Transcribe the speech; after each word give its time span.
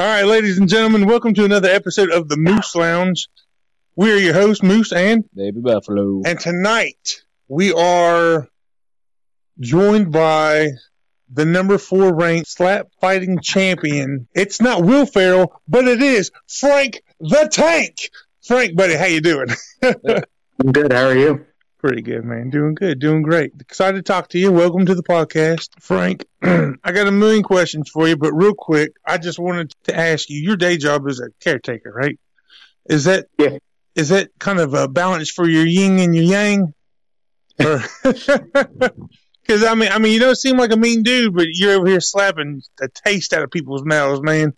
All 0.00 0.06
right, 0.06 0.24
ladies 0.24 0.56
and 0.56 0.66
gentlemen, 0.66 1.04
welcome 1.04 1.34
to 1.34 1.44
another 1.44 1.68
episode 1.68 2.10
of 2.10 2.26
the 2.26 2.38
Moose 2.38 2.74
Lounge. 2.74 3.28
We 3.96 4.10
are 4.10 4.16
your 4.16 4.32
hosts, 4.32 4.62
Moose 4.62 4.94
and 4.94 5.28
Baby 5.34 5.60
Buffalo. 5.60 6.22
and 6.24 6.40
tonight 6.40 7.20
we 7.48 7.74
are 7.74 8.48
joined 9.58 10.10
by 10.10 10.68
the 11.30 11.44
number 11.44 11.76
four 11.76 12.14
ranked 12.14 12.48
slap 12.48 12.86
fighting 12.98 13.40
champion. 13.42 14.26
It's 14.34 14.58
not 14.62 14.82
Will 14.82 15.04
Ferrell, 15.04 15.60
but 15.68 15.86
it 15.86 16.00
is 16.00 16.30
Frank 16.48 17.02
the 17.20 17.50
Tank. 17.52 18.08
Frank, 18.42 18.74
buddy, 18.76 18.94
how 18.94 19.04
you 19.04 19.20
doing? 19.20 19.48
I'm 19.82 20.72
good. 20.72 20.94
How 20.94 21.08
are 21.08 21.14
you? 21.14 21.44
Pretty 21.80 22.02
good, 22.02 22.26
man. 22.26 22.50
Doing 22.50 22.74
good. 22.74 22.98
Doing 22.98 23.22
great. 23.22 23.52
Excited 23.58 23.96
to 23.96 24.02
talk 24.02 24.28
to 24.28 24.38
you. 24.38 24.52
Welcome 24.52 24.84
to 24.84 24.94
the 24.94 25.02
podcast, 25.02 25.70
Frank. 25.80 26.26
I 26.42 26.92
got 26.92 27.06
a 27.06 27.10
million 27.10 27.42
questions 27.42 27.88
for 27.88 28.06
you, 28.06 28.18
but 28.18 28.34
real 28.34 28.52
quick, 28.52 28.92
I 29.06 29.16
just 29.16 29.38
wanted 29.38 29.72
to 29.84 29.96
ask 29.96 30.28
you. 30.28 30.42
Your 30.42 30.56
day 30.56 30.76
job 30.76 31.08
is 31.08 31.20
a 31.20 31.30
caretaker, 31.42 31.90
right? 31.90 32.20
Is 32.84 33.04
that 33.04 33.28
Yeah. 33.38 33.56
Is 33.94 34.10
that 34.10 34.28
kind 34.38 34.60
of 34.60 34.74
a 34.74 34.88
balance 34.88 35.30
for 35.30 35.48
your 35.48 35.64
yin 35.64 35.98
and 35.98 36.14
your 36.14 36.24
yang? 36.24 36.74
Or 37.60 37.82
because 39.42 39.64
I 39.64 39.74
mean, 39.74 39.90
I 39.90 39.98
mean, 39.98 40.12
you 40.12 40.20
don't 40.20 40.36
seem 40.36 40.56
like 40.58 40.72
a 40.72 40.76
mean 40.76 41.02
dude, 41.02 41.34
but 41.34 41.46
you're 41.50 41.74
over 41.78 41.86
here 41.88 42.00
slapping 42.00 42.62
the 42.78 42.88
taste 42.88 43.32
out 43.32 43.42
of 43.42 43.50
people's 43.50 43.84
mouths, 43.84 44.22
man. 44.22 44.52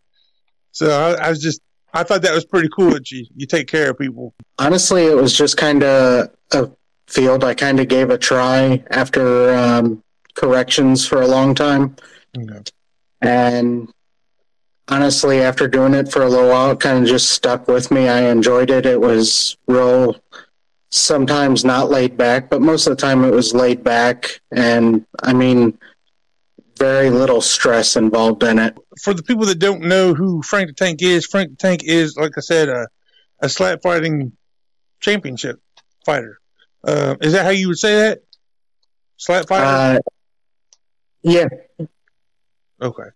So 0.72 0.90
I, 0.90 1.26
I 1.26 1.30
was 1.30 1.40
just, 1.40 1.60
I 1.92 2.02
thought 2.04 2.22
that 2.22 2.34
was 2.34 2.44
pretty 2.44 2.68
cool 2.68 2.90
that 2.90 3.10
you 3.10 3.26
you 3.34 3.46
take 3.46 3.68
care 3.68 3.90
of 3.90 3.98
people. 3.98 4.34
Honestly, 4.58 5.04
it 5.04 5.16
was 5.16 5.36
just 5.36 5.56
kind 5.56 5.82
of 5.82 6.30
a 6.52 6.70
field 7.12 7.44
I 7.44 7.54
kind 7.54 7.78
of 7.78 7.88
gave 7.88 8.10
a 8.10 8.16
try 8.16 8.82
after 8.90 9.54
um, 9.54 10.02
corrections 10.34 11.06
for 11.06 11.20
a 11.20 11.26
long 11.26 11.54
time. 11.54 11.94
Okay. 12.36 12.62
And 13.20 13.92
honestly, 14.88 15.40
after 15.40 15.68
doing 15.68 15.94
it 15.94 16.10
for 16.10 16.22
a 16.22 16.28
little 16.28 16.48
while, 16.48 16.70
it 16.70 16.80
kind 16.80 16.98
of 16.98 17.06
just 17.06 17.30
stuck 17.30 17.68
with 17.68 17.90
me. 17.90 18.08
I 18.08 18.30
enjoyed 18.30 18.70
it. 18.70 18.86
It 18.86 19.00
was 19.00 19.56
real, 19.66 20.16
sometimes 20.90 21.64
not 21.64 21.90
laid 21.90 22.16
back, 22.16 22.48
but 22.48 22.62
most 22.62 22.86
of 22.86 22.96
the 22.96 23.00
time 23.00 23.24
it 23.24 23.30
was 23.30 23.54
laid 23.54 23.84
back. 23.84 24.40
And 24.50 25.04
I 25.22 25.34
mean, 25.34 25.78
very 26.78 27.10
little 27.10 27.42
stress 27.42 27.94
involved 27.94 28.42
in 28.42 28.58
it. 28.58 28.76
for 29.02 29.14
the 29.14 29.22
people 29.22 29.46
that 29.46 29.58
don't 29.58 29.82
know 29.82 30.14
who 30.14 30.42
Frank 30.42 30.68
the 30.68 30.74
Tank 30.74 31.02
is, 31.02 31.26
Frank 31.26 31.50
the 31.50 31.56
Tank 31.56 31.82
is, 31.84 32.16
like 32.16 32.32
I 32.36 32.40
said, 32.40 32.68
a, 32.68 32.88
a 33.40 33.48
slap 33.48 33.80
fighting 33.82 34.32
championship 35.00 35.60
fighter. 36.04 36.38
Uh, 36.84 37.16
is 37.20 37.32
that 37.32 37.44
how 37.44 37.50
you 37.50 37.68
would 37.68 37.78
say 37.78 37.94
that? 37.94 38.22
Slap 39.16 39.46
fighter? 39.46 39.98
Uh, 39.98 39.98
yeah, 41.22 41.46
okay. 42.80 43.10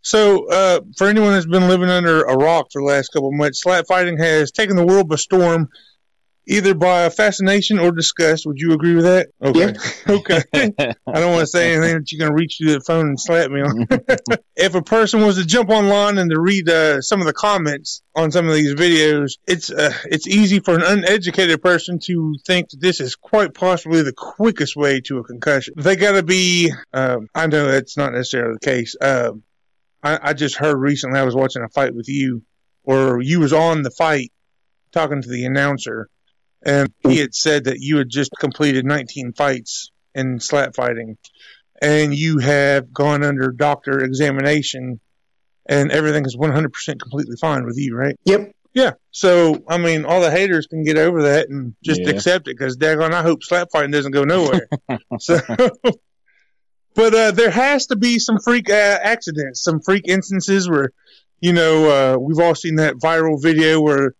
So, 0.00 0.48
uh, 0.50 0.80
for 0.96 1.06
anyone 1.06 1.32
that's 1.32 1.46
been 1.46 1.68
living 1.68 1.88
under 1.88 2.22
a 2.22 2.36
rock 2.36 2.68
for 2.72 2.82
the 2.82 2.86
last 2.86 3.08
couple 3.12 3.28
of 3.28 3.34
months, 3.34 3.60
slap 3.60 3.86
fighting 3.86 4.18
has 4.18 4.50
taken 4.50 4.76
the 4.76 4.84
world 4.84 5.08
by 5.08 5.16
storm, 5.16 5.68
either 6.46 6.74
by 6.74 7.08
fascination 7.08 7.78
or 7.78 7.92
disgust. 7.92 8.46
Would 8.46 8.58
you 8.58 8.72
agree 8.72 8.94
with 8.94 9.04
that? 9.04 9.28
Okay. 9.42 9.74
okay. 10.08 10.42
I 11.06 11.20
don't 11.20 11.32
want 11.32 11.40
to 11.40 11.46
say 11.46 11.72
anything 11.72 11.98
that 11.98 12.12
you're 12.12 12.18
going 12.18 12.32
to 12.32 12.40
reach 12.40 12.56
through 12.58 12.72
the 12.72 12.80
phone 12.80 13.08
and 13.08 13.20
slap 13.20 13.50
me 13.50 13.60
on. 13.60 13.86
if 14.56 14.74
a 14.74 14.82
person 14.82 15.24
was 15.24 15.36
to 15.36 15.46
jump 15.46 15.70
online 15.70 16.18
and 16.18 16.30
to 16.30 16.40
read 16.40 16.68
uh, 16.68 17.00
some 17.00 17.20
of 17.20 17.26
the 17.26 17.32
comments 17.32 18.02
on 18.14 18.30
some 18.30 18.48
of 18.48 18.54
these 18.54 18.74
videos, 18.74 19.38
it's 19.46 19.70
uh, 19.70 19.92
it's 20.04 20.26
easy 20.26 20.60
for 20.60 20.74
an 20.74 20.82
uneducated 20.82 21.62
person 21.62 21.98
to 22.04 22.34
think 22.44 22.70
that 22.70 22.80
this 22.80 23.00
is 23.00 23.16
quite 23.16 23.54
possibly 23.54 24.02
the 24.02 24.12
quickest 24.12 24.76
way 24.76 25.00
to 25.02 25.18
a 25.18 25.24
concussion. 25.24 25.74
They 25.76 25.96
got 25.96 26.12
to 26.12 26.22
be. 26.22 26.72
Um, 26.92 27.28
I 27.34 27.46
know 27.46 27.66
that's 27.66 27.96
not 27.96 28.12
necessarily 28.12 28.54
the 28.54 28.66
case. 28.66 28.96
Um, 29.00 29.42
I, 30.02 30.18
I 30.22 30.32
just 30.32 30.56
heard 30.56 30.76
recently. 30.76 31.18
I 31.18 31.24
was 31.24 31.34
watching 31.34 31.62
a 31.62 31.68
fight 31.68 31.94
with 31.94 32.08
you, 32.08 32.42
or 32.82 33.20
you 33.22 33.40
was 33.40 33.52
on 33.52 33.82
the 33.82 33.90
fight 33.90 34.32
talking 34.92 35.22
to 35.22 35.28
the 35.28 35.44
announcer, 35.44 36.08
and 36.64 36.92
he 37.00 37.18
had 37.18 37.34
said 37.34 37.64
that 37.64 37.78
you 37.80 37.98
had 37.98 38.08
just 38.08 38.30
completed 38.38 38.84
19 38.84 39.32
fights 39.32 39.90
in 40.14 40.40
slap 40.40 40.74
fighting, 40.74 41.16
and 41.80 42.14
you 42.14 42.38
have 42.38 42.92
gone 42.92 43.22
under 43.24 43.50
doctor 43.50 44.00
examination, 44.04 45.00
and 45.68 45.90
everything 45.90 46.24
is 46.24 46.36
100% 46.36 47.00
completely 47.00 47.36
fine 47.40 47.64
with 47.64 47.76
you, 47.76 47.96
right? 47.96 48.16
yep. 48.24 48.52
Yeah. 48.74 48.92
So, 49.10 49.62
I 49.68 49.76
mean, 49.76 50.06
all 50.06 50.22
the 50.22 50.30
haters 50.30 50.66
can 50.66 50.82
get 50.82 50.96
over 50.96 51.24
that 51.24 51.50
and 51.50 51.74
just 51.84 52.00
Yeah. 52.00 52.08
accept 52.10 52.48
it 52.48 52.56
because, 52.56 52.78
daggone, 52.78 53.12
I 53.12 53.20
hope 53.20 53.42
slap 53.42 53.68
fighting 53.70 53.90
doesn't 53.90 54.12
go 54.12 54.24
nowhere. 54.24 54.66
so, 55.20 55.38
but 56.94 57.14
uh, 57.14 57.30
there 57.32 57.50
has 57.50 57.86
to 57.88 57.96
be 57.96 58.18
some 58.18 58.38
freak 58.42 58.70
uh, 58.70 58.98
accidents, 59.02 59.62
some 59.62 59.80
freak 59.84 60.04
instances 60.08 60.70
where, 60.70 60.90
you 61.40 61.52
know, 61.52 61.84
uh, 62.14 62.18
we've 62.18 62.38
all 62.38 62.54
seen 62.54 62.76
that 62.76 62.94
viral 62.96 63.42
video 63.42 63.78
where 63.80 64.14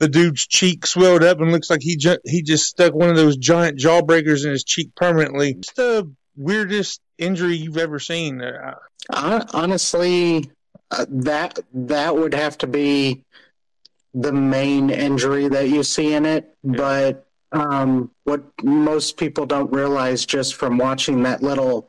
the 0.00 0.08
dude's 0.08 0.46
cheek 0.46 0.84
swelled 0.86 1.22
up 1.22 1.40
and 1.40 1.52
looks 1.52 1.70
like 1.70 1.80
he 1.82 1.96
ju- 1.96 2.18
he 2.24 2.42
just 2.42 2.66
stuck 2.66 2.92
one 2.94 3.08
of 3.10 3.16
those 3.16 3.36
giant 3.36 3.78
jawbreakers 3.78 4.44
in 4.44 4.50
his 4.50 4.64
cheek 4.64 4.94
permanently. 4.96 5.50
It's 5.58 5.72
the 5.74 6.10
weirdest 6.36 7.00
injury 7.18 7.54
you've 7.56 7.76
ever 7.78 7.98
seen. 7.98 8.40
Uh, 8.42 9.44
honestly, 9.52 10.50
uh, 10.90 11.06
that 11.08 11.58
that 11.72 12.16
would 12.16 12.34
have 12.34 12.58
to 12.58 12.66
be 12.66 13.22
the 14.14 14.32
main 14.32 14.90
injury 14.90 15.48
that 15.48 15.68
you 15.68 15.82
see 15.82 16.14
in 16.14 16.26
it. 16.26 16.52
Yeah. 16.64 16.76
But 16.76 17.26
um, 17.52 18.10
what 18.24 18.42
most 18.62 19.16
people 19.16 19.46
don't 19.46 19.72
realize 19.72 20.24
just 20.26 20.54
from 20.54 20.78
watching 20.78 21.22
that 21.24 21.42
little 21.42 21.88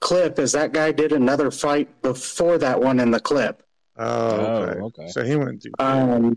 clip 0.00 0.38
is 0.38 0.52
that 0.52 0.72
guy 0.72 0.92
did 0.92 1.12
another 1.12 1.50
fight 1.50 2.00
before 2.02 2.56
that 2.58 2.80
one 2.80 2.98
in 3.00 3.10
the 3.10 3.20
clip. 3.20 3.62
oh, 3.98 4.04
Oh, 4.06 4.54
okay. 4.62 4.80
okay. 4.80 5.08
So 5.08 5.24
he 5.24 5.36
went 5.36 5.62
through. 5.62 5.72
Um, 5.78 6.36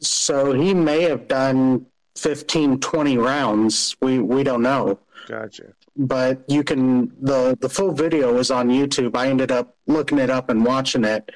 so 0.00 0.52
he 0.52 0.74
may 0.74 1.02
have 1.02 1.28
done 1.28 1.86
15, 2.16 2.80
20 2.80 3.18
rounds. 3.18 3.96
We 4.00 4.18
we 4.18 4.42
don't 4.44 4.62
know. 4.62 4.98
gotcha. 5.26 5.72
but 5.96 6.44
you 6.48 6.62
can 6.64 7.12
the 7.20 7.56
the 7.60 7.68
full 7.68 7.92
video 7.92 8.36
is 8.38 8.50
on 8.50 8.68
YouTube. 8.68 9.16
I 9.16 9.28
ended 9.28 9.50
up 9.50 9.76
looking 9.86 10.18
it 10.18 10.30
up 10.30 10.50
and 10.50 10.64
watching 10.64 11.04
it, 11.04 11.30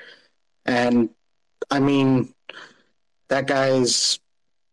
and 0.65 1.11
I 1.71 1.81
mean, 1.81 2.33
that 3.29 3.47
guy's 3.47 4.21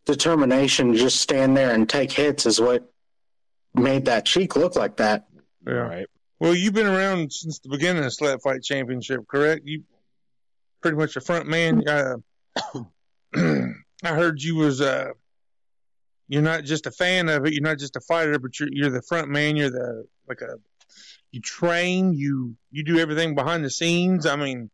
determination 0.04 0.92
to 0.92 0.98
just 0.98 1.20
stand 1.20 1.56
there 1.56 1.74
and 1.74 1.88
take 1.88 2.12
hits 2.12 2.46
is 2.46 2.60
what 2.60 2.90
made 3.74 4.04
that 4.06 4.24
cheek 4.24 4.56
look 4.56 4.76
like 4.76 4.96
that. 4.98 5.26
Yeah. 5.66 5.74
Right. 5.74 6.06
Well, 6.38 6.54
you've 6.54 6.74
been 6.74 6.86
around 6.86 7.32
since 7.32 7.58
the 7.58 7.68
beginning 7.68 8.04
of 8.04 8.12
Slap 8.12 8.40
Fight 8.42 8.62
Championship, 8.62 9.26
correct? 9.26 9.66
You 9.66 9.82
pretty 10.82 10.96
much 10.96 11.16
a 11.16 11.20
front 11.20 11.48
man. 11.48 11.82
Uh, 11.88 12.16
I 14.04 14.08
heard 14.08 14.42
you 14.42 14.56
was 14.56 14.80
uh, 14.80 15.10
you're 16.28 16.42
not 16.42 16.64
just 16.64 16.86
a 16.86 16.90
fan 16.90 17.28
of 17.28 17.46
it. 17.46 17.52
You're 17.52 17.62
not 17.62 17.78
just 17.78 17.96
a 17.96 18.00
fighter, 18.00 18.38
but 18.38 18.58
you're 18.58 18.68
you're 18.72 18.90
the 18.90 19.02
front 19.02 19.28
man. 19.28 19.56
You're 19.56 19.70
the 19.70 20.06
like 20.28 20.40
a 20.40 20.56
you 21.32 21.40
train. 21.40 22.14
You 22.14 22.54
you 22.70 22.82
do 22.82 22.98
everything 22.98 23.34
behind 23.34 23.64
the 23.64 23.70
scenes. 23.70 24.26
I 24.26 24.36
mean, 24.36 24.70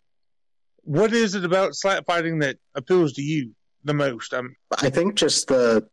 what 0.84 1.12
is 1.12 1.34
it 1.34 1.44
about 1.44 1.74
slap 1.74 2.06
fighting 2.06 2.38
that 2.40 2.56
appeals 2.74 3.14
to 3.14 3.22
you 3.22 3.52
the 3.84 3.94
most? 3.94 4.32
Um, 4.34 4.54
I 4.80 4.90
think 4.90 5.14
just 5.14 5.48
the 5.48 5.86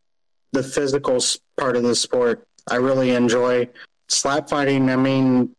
the 0.52 0.62
physical 0.62 1.18
part 1.58 1.76
of 1.76 1.82
the 1.82 1.94
sport 1.94 2.46
I 2.68 2.76
really 2.76 3.10
enjoy. 3.10 3.68
Slap 4.08 4.48
fighting, 4.48 4.90
I 4.90 4.96
mean, 4.96 5.54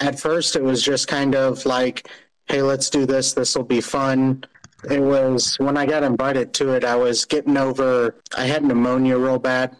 at 0.00 0.18
first 0.18 0.56
it 0.56 0.62
was 0.62 0.82
just 0.82 1.08
kind 1.08 1.34
of 1.34 1.64
like, 1.64 2.08
hey, 2.46 2.62
let's 2.62 2.90
do 2.90 3.06
this. 3.06 3.32
This 3.32 3.56
will 3.56 3.64
be 3.64 3.80
fun. 3.80 4.44
It 4.90 5.00
was 5.00 5.56
when 5.58 5.76
I 5.76 5.86
got 5.86 6.02
invited 6.02 6.52
to 6.54 6.70
it, 6.72 6.84
I 6.84 6.96
was 6.96 7.24
getting 7.24 7.56
over, 7.56 8.16
I 8.36 8.46
had 8.46 8.64
pneumonia 8.64 9.16
real 9.18 9.38
bad 9.38 9.76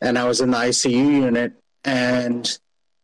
and 0.00 0.18
I 0.18 0.24
was 0.24 0.40
in 0.40 0.50
the 0.50 0.58
ICU 0.58 0.92
unit 0.92 1.52
and 1.84 2.58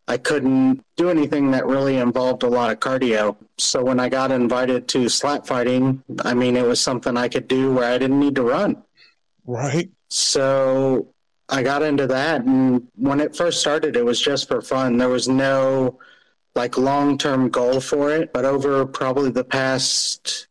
I 0.08 0.16
couldn't 0.16 0.82
do 0.96 1.10
anything 1.10 1.50
that 1.50 1.66
really 1.66 1.98
involved 1.98 2.42
a 2.42 2.48
lot 2.48 2.70
of 2.70 2.80
cardio. 2.80 3.36
So 3.58 3.84
when 3.84 4.00
I 4.00 4.08
got 4.08 4.30
invited 4.32 4.88
to 4.88 5.08
slap 5.08 5.46
fighting, 5.46 6.02
I 6.20 6.32
mean, 6.32 6.56
it 6.56 6.64
was 6.64 6.80
something 6.80 7.16
I 7.16 7.28
could 7.28 7.46
do 7.46 7.74
where 7.74 7.92
I 7.92 7.98
didn't 7.98 8.18
need 8.18 8.34
to 8.36 8.42
run. 8.42 8.82
right. 9.46 9.90
So 10.10 11.12
I 11.50 11.62
got 11.62 11.82
into 11.82 12.06
that, 12.06 12.42
and 12.44 12.88
when 12.96 13.20
it 13.20 13.36
first 13.36 13.60
started, 13.60 13.96
it 13.96 14.04
was 14.04 14.20
just 14.20 14.48
for 14.48 14.62
fun. 14.62 14.96
There 14.96 15.08
was 15.10 15.28
no 15.28 15.98
like 16.54 16.76
long 16.76 17.18
term 17.18 17.48
goal 17.50 17.80
for 17.80 18.10
it, 18.10 18.32
but 18.32 18.44
over 18.44 18.84
probably 18.86 19.30
the 19.30 19.44
past 19.44 20.47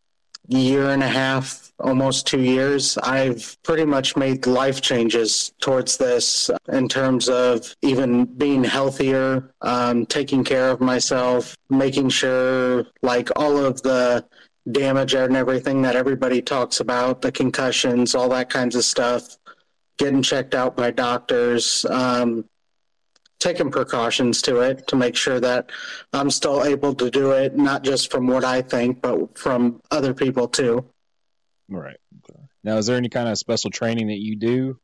year 0.48 0.90
and 0.90 1.04
a 1.04 1.08
half, 1.08 1.72
almost 1.80 2.26
two 2.26 2.42
years, 2.42 2.98
I've 3.00 3.58
pretty 3.64 3.86
much 3.86 4.16
made 4.16 4.48
life 4.48 4.82
changes 4.82 5.54
towards 5.60 5.98
this 5.98 6.50
in 6.72 6.88
terms 6.88 7.30
of 7.30 7.76
even 7.82 8.26
being 8.26 8.64
healthier, 8.64 9.52
um, 9.62 10.06
taking 10.06 10.44
care 10.44 10.70
of 10.70 10.80
myself, 10.80 11.56
making 11.70 12.10
sure 12.10 12.86
like 13.02 13.30
all 13.36 13.58
of 13.58 13.82
the 13.84 14.26
damage 14.72 15.14
and 15.14 15.36
everything 15.36 15.82
that 15.82 15.96
everybody 15.96 16.42
talks 16.42 16.80
about, 16.80 17.22
the 17.22 17.32
concussions, 17.32 18.16
all 18.16 18.30
that 18.30 18.50
kinds 18.50 18.76
of 18.76 18.84
stuff, 18.84 19.38
getting 19.98 20.22
checked 20.22 20.56
out 20.56 20.76
by 20.76 20.92
doctors. 20.92 21.86
Um, 21.90 22.46
taking 23.40 23.70
precautions 23.70 24.42
to 24.44 24.62
it 24.62 24.88
to 24.88 24.96
make 24.96 25.16
sure 25.16 25.40
that 25.40 25.72
I'm 26.14 26.30
still 26.30 26.64
able 26.64 26.94
to 26.96 27.10
do 27.12 27.32
it, 27.32 27.56
not 27.56 27.84
just 27.84 28.12
from 28.12 28.28
what 28.28 28.44
I 28.44 28.62
think, 28.62 29.02
but 29.02 29.38
from 29.38 29.82
other 29.92 30.14
people 30.14 30.48
too. 30.48 30.86
Right. 31.70 31.98
Now, 32.64 32.78
is 32.78 32.86
there 32.88 32.98
any 32.98 33.10
kind 33.10 33.30
of 33.30 33.38
special 33.38 33.70
training 33.70 34.08
that 34.08 34.20
you 34.20 34.36
do 34.36 34.80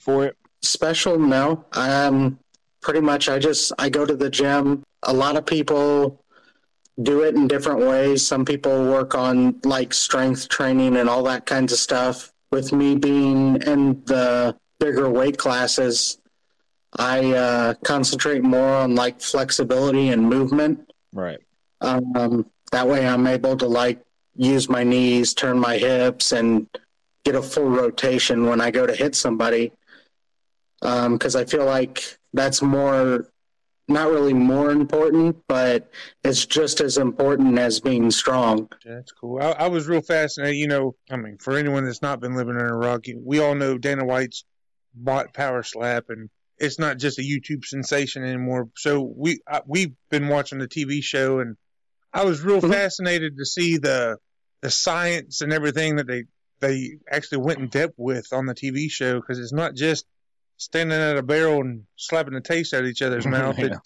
for 0.00 0.24
it? 0.26 0.36
Special, 0.62 1.18
no. 1.18 1.64
I 1.72 2.06
um, 2.06 2.38
pretty 2.80 3.00
much, 3.00 3.28
I 3.28 3.38
just 3.38 3.72
I 3.78 3.88
go 3.88 4.06
to 4.06 4.16
the 4.16 4.30
gym. 4.30 4.82
A 5.02 5.12
lot 5.12 5.36
of 5.36 5.44
people 5.44 6.24
do 7.02 7.22
it 7.22 7.34
in 7.34 7.46
different 7.46 7.80
ways. 7.80 8.26
Some 8.26 8.44
people 8.44 8.90
work 8.90 9.14
on 9.14 9.60
like 9.64 9.92
strength 9.92 10.48
training 10.48 10.96
and 10.96 11.08
all 11.08 11.22
that 11.24 11.46
kinds 11.46 11.72
of 11.72 11.78
stuff. 11.78 12.32
With 12.50 12.72
me 12.72 12.94
being 12.94 13.56
in 13.62 14.02
the 14.04 14.56
bigger 14.78 15.10
weight 15.10 15.38
classes, 15.38 16.18
I 16.98 17.32
uh, 17.32 17.74
concentrate 17.84 18.42
more 18.42 18.68
on 18.68 18.94
like 18.94 19.20
flexibility 19.20 20.10
and 20.10 20.28
movement. 20.28 20.92
Right. 21.12 21.38
Um, 21.80 22.46
that 22.72 22.88
way, 22.88 23.06
I'm 23.06 23.26
able 23.26 23.56
to 23.56 23.66
like 23.66 24.00
use 24.36 24.68
my 24.68 24.84
knees, 24.84 25.34
turn 25.34 25.58
my 25.58 25.76
hips, 25.76 26.32
and 26.32 26.68
get 27.24 27.34
a 27.34 27.42
full 27.42 27.68
rotation 27.68 28.46
when 28.46 28.60
I 28.60 28.70
go 28.70 28.86
to 28.86 28.94
hit 28.94 29.14
somebody. 29.14 29.72
Because 30.80 31.34
um, 31.34 31.40
I 31.40 31.44
feel 31.44 31.64
like 31.64 32.18
that's 32.32 32.60
more, 32.60 33.28
not 33.88 34.10
really 34.10 34.34
more 34.34 34.70
important, 34.70 35.36
but 35.48 35.90
it's 36.22 36.46
just 36.46 36.80
as 36.80 36.98
important 36.98 37.58
as 37.58 37.80
being 37.80 38.10
strong. 38.10 38.68
That's 38.84 39.12
cool. 39.12 39.40
I, 39.40 39.52
I 39.52 39.68
was 39.68 39.88
real 39.88 40.02
fascinated. 40.02 40.56
You 40.56 40.68
know, 40.68 40.94
I 41.10 41.16
mean, 41.16 41.38
for 41.38 41.56
anyone 41.56 41.84
that's 41.84 42.02
not 42.02 42.20
been 42.20 42.36
living 42.36 42.56
in 42.56 42.66
Iraq, 42.66 43.06
we 43.16 43.40
all 43.40 43.54
know 43.54 43.78
Dana 43.78 44.04
White's 44.04 44.44
bought 44.94 45.32
Power 45.32 45.62
Slap 45.62 46.10
and 46.10 46.28
it's 46.58 46.78
not 46.78 46.98
just 46.98 47.18
a 47.18 47.22
YouTube 47.22 47.64
sensation 47.64 48.24
anymore. 48.24 48.68
So 48.76 49.02
we 49.02 49.40
I, 49.48 49.62
we've 49.66 49.94
been 50.10 50.28
watching 50.28 50.58
the 50.58 50.68
TV 50.68 51.02
show, 51.02 51.40
and 51.40 51.56
I 52.12 52.24
was 52.24 52.42
real 52.42 52.60
mm-hmm. 52.60 52.72
fascinated 52.72 53.36
to 53.38 53.44
see 53.44 53.78
the 53.78 54.18
the 54.60 54.70
science 54.70 55.40
and 55.40 55.52
everything 55.52 55.96
that 55.96 56.06
they 56.06 56.24
they 56.60 56.96
actually 57.10 57.38
went 57.38 57.58
in 57.58 57.68
depth 57.68 57.94
with 57.96 58.32
on 58.32 58.46
the 58.46 58.54
TV 58.54 58.90
show 58.90 59.20
because 59.20 59.38
it's 59.38 59.52
not 59.52 59.74
just 59.74 60.06
standing 60.56 60.98
at 60.98 61.16
a 61.16 61.22
barrel 61.22 61.60
and 61.60 61.84
slapping 61.96 62.34
the 62.34 62.40
taste 62.40 62.72
out 62.72 62.84
of 62.84 62.86
each 62.86 63.02
other's 63.02 63.26
mouth. 63.36 63.58
yeah. 63.58 63.76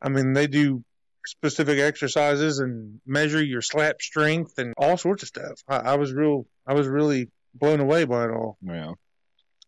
I 0.00 0.08
mean, 0.08 0.32
they 0.32 0.46
do 0.46 0.84
specific 1.26 1.78
exercises 1.78 2.58
and 2.58 3.00
measure 3.06 3.42
your 3.42 3.62
slap 3.62 4.00
strength 4.00 4.58
and 4.58 4.74
all 4.76 4.96
sorts 4.96 5.22
of 5.22 5.28
stuff. 5.28 5.62
I, 5.66 5.76
I 5.76 5.94
was 5.96 6.12
real, 6.12 6.46
I 6.66 6.74
was 6.74 6.86
really 6.86 7.30
blown 7.54 7.80
away 7.80 8.04
by 8.04 8.24
it 8.24 8.30
all. 8.30 8.58
Yeah. 8.62 8.92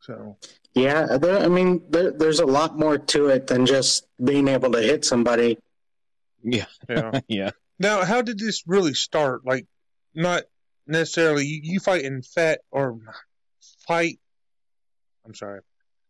So 0.06 0.36
yeah, 0.72 1.16
there, 1.16 1.38
I 1.38 1.48
mean, 1.48 1.82
there, 1.90 2.12
there's 2.12 2.38
a 2.38 2.46
lot 2.46 2.78
more 2.78 2.96
to 2.96 3.26
it 3.28 3.48
than 3.48 3.66
just 3.66 4.06
being 4.22 4.46
able 4.46 4.70
to 4.72 4.80
hit 4.80 5.04
somebody. 5.04 5.58
Yeah, 6.44 6.66
yeah, 6.88 7.20
yeah. 7.28 7.50
Now, 7.80 8.04
how 8.04 8.22
did 8.22 8.38
this 8.38 8.62
really 8.66 8.94
start? 8.94 9.44
Like, 9.44 9.66
not 10.14 10.44
necessarily 10.86 11.44
you, 11.44 11.60
you 11.64 11.80
fight 11.80 12.04
in 12.04 12.22
fat 12.22 12.60
or 12.70 13.00
fight. 13.88 14.20
I'm 15.24 15.34
sorry, 15.34 15.60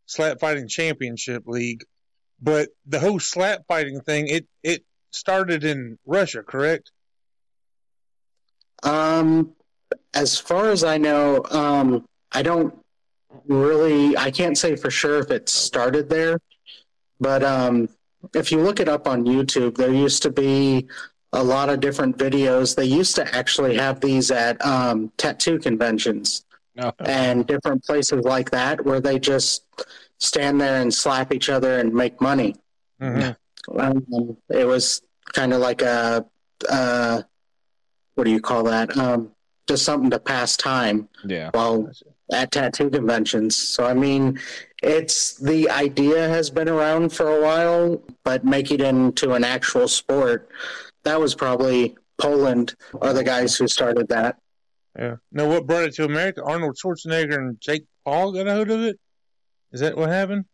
slap 0.04 0.40
fighting 0.40 0.68
championship 0.68 1.44
league, 1.46 1.84
but 2.40 2.68
the 2.84 3.00
whole 3.00 3.18
slap 3.18 3.62
fighting 3.66 4.02
thing 4.02 4.26
it 4.28 4.46
it 4.62 4.84
started 5.10 5.64
in 5.64 5.98
Russia, 6.04 6.42
correct? 6.42 6.92
Um, 8.82 9.54
as 10.12 10.38
far 10.38 10.68
as 10.68 10.84
I 10.84 10.98
know, 10.98 11.42
um, 11.50 12.04
I 12.30 12.42
don't 12.42 12.78
really, 13.46 14.16
I 14.16 14.30
can't 14.30 14.56
say 14.56 14.76
for 14.76 14.90
sure 14.90 15.18
if 15.18 15.30
it 15.30 15.48
started 15.48 16.08
there, 16.08 16.40
but 17.20 17.42
um, 17.42 17.88
if 18.34 18.50
you 18.52 18.60
look 18.60 18.80
it 18.80 18.88
up 18.88 19.06
on 19.06 19.24
YouTube, 19.24 19.76
there 19.76 19.92
used 19.92 20.22
to 20.22 20.30
be 20.30 20.86
a 21.32 21.42
lot 21.42 21.68
of 21.68 21.80
different 21.80 22.16
videos. 22.16 22.74
They 22.74 22.84
used 22.84 23.16
to 23.16 23.34
actually 23.34 23.76
have 23.76 24.00
these 24.00 24.30
at 24.30 24.64
um, 24.64 25.12
tattoo 25.16 25.58
conventions 25.58 26.44
oh. 26.78 26.92
and 27.00 27.46
different 27.46 27.84
places 27.84 28.24
like 28.24 28.50
that 28.50 28.84
where 28.84 29.00
they 29.00 29.18
just 29.18 29.64
stand 30.18 30.60
there 30.60 30.80
and 30.80 30.92
slap 30.92 31.32
each 31.32 31.48
other 31.48 31.78
and 31.78 31.92
make 31.92 32.20
money. 32.20 32.54
Mm-hmm. 33.00 33.78
Um, 33.78 34.36
it 34.48 34.66
was 34.66 35.02
kind 35.32 35.52
of 35.52 35.60
like 35.60 35.82
a, 35.82 36.24
uh, 36.70 37.22
what 38.14 38.24
do 38.24 38.30
you 38.30 38.40
call 38.40 38.62
that? 38.64 38.96
Um, 38.96 39.32
just 39.68 39.84
something 39.84 40.10
to 40.10 40.18
pass 40.18 40.56
time. 40.56 41.08
Yeah. 41.24 41.50
While 41.52 41.90
at 42.32 42.50
tattoo 42.50 42.90
conventions. 42.90 43.56
So 43.56 43.84
I 43.84 43.94
mean, 43.94 44.38
it's 44.82 45.34
the 45.34 45.70
idea 45.70 46.28
has 46.28 46.50
been 46.50 46.68
around 46.68 47.12
for 47.12 47.38
a 47.38 47.42
while, 47.42 48.02
but 48.24 48.44
make 48.44 48.70
it 48.70 48.80
into 48.80 49.32
an 49.32 49.44
actual 49.44 49.88
sport. 49.88 50.50
That 51.04 51.20
was 51.20 51.34
probably 51.34 51.96
Poland 52.18 52.74
are 53.00 53.12
the 53.12 53.24
guys 53.24 53.56
who 53.56 53.68
started 53.68 54.08
that. 54.08 54.36
Yeah. 54.98 55.16
Now, 55.30 55.48
what 55.48 55.66
brought 55.66 55.84
it 55.84 55.94
to 55.94 56.04
America? 56.04 56.42
Arnold 56.42 56.76
Schwarzenegger 56.76 57.36
and 57.36 57.60
Jake 57.60 57.84
Paul 58.04 58.32
got 58.32 58.48
a 58.48 58.54
hold 58.54 58.70
of 58.70 58.80
it. 58.80 58.98
Is 59.72 59.80
that 59.80 59.96
what 59.96 60.08
happened? 60.08 60.46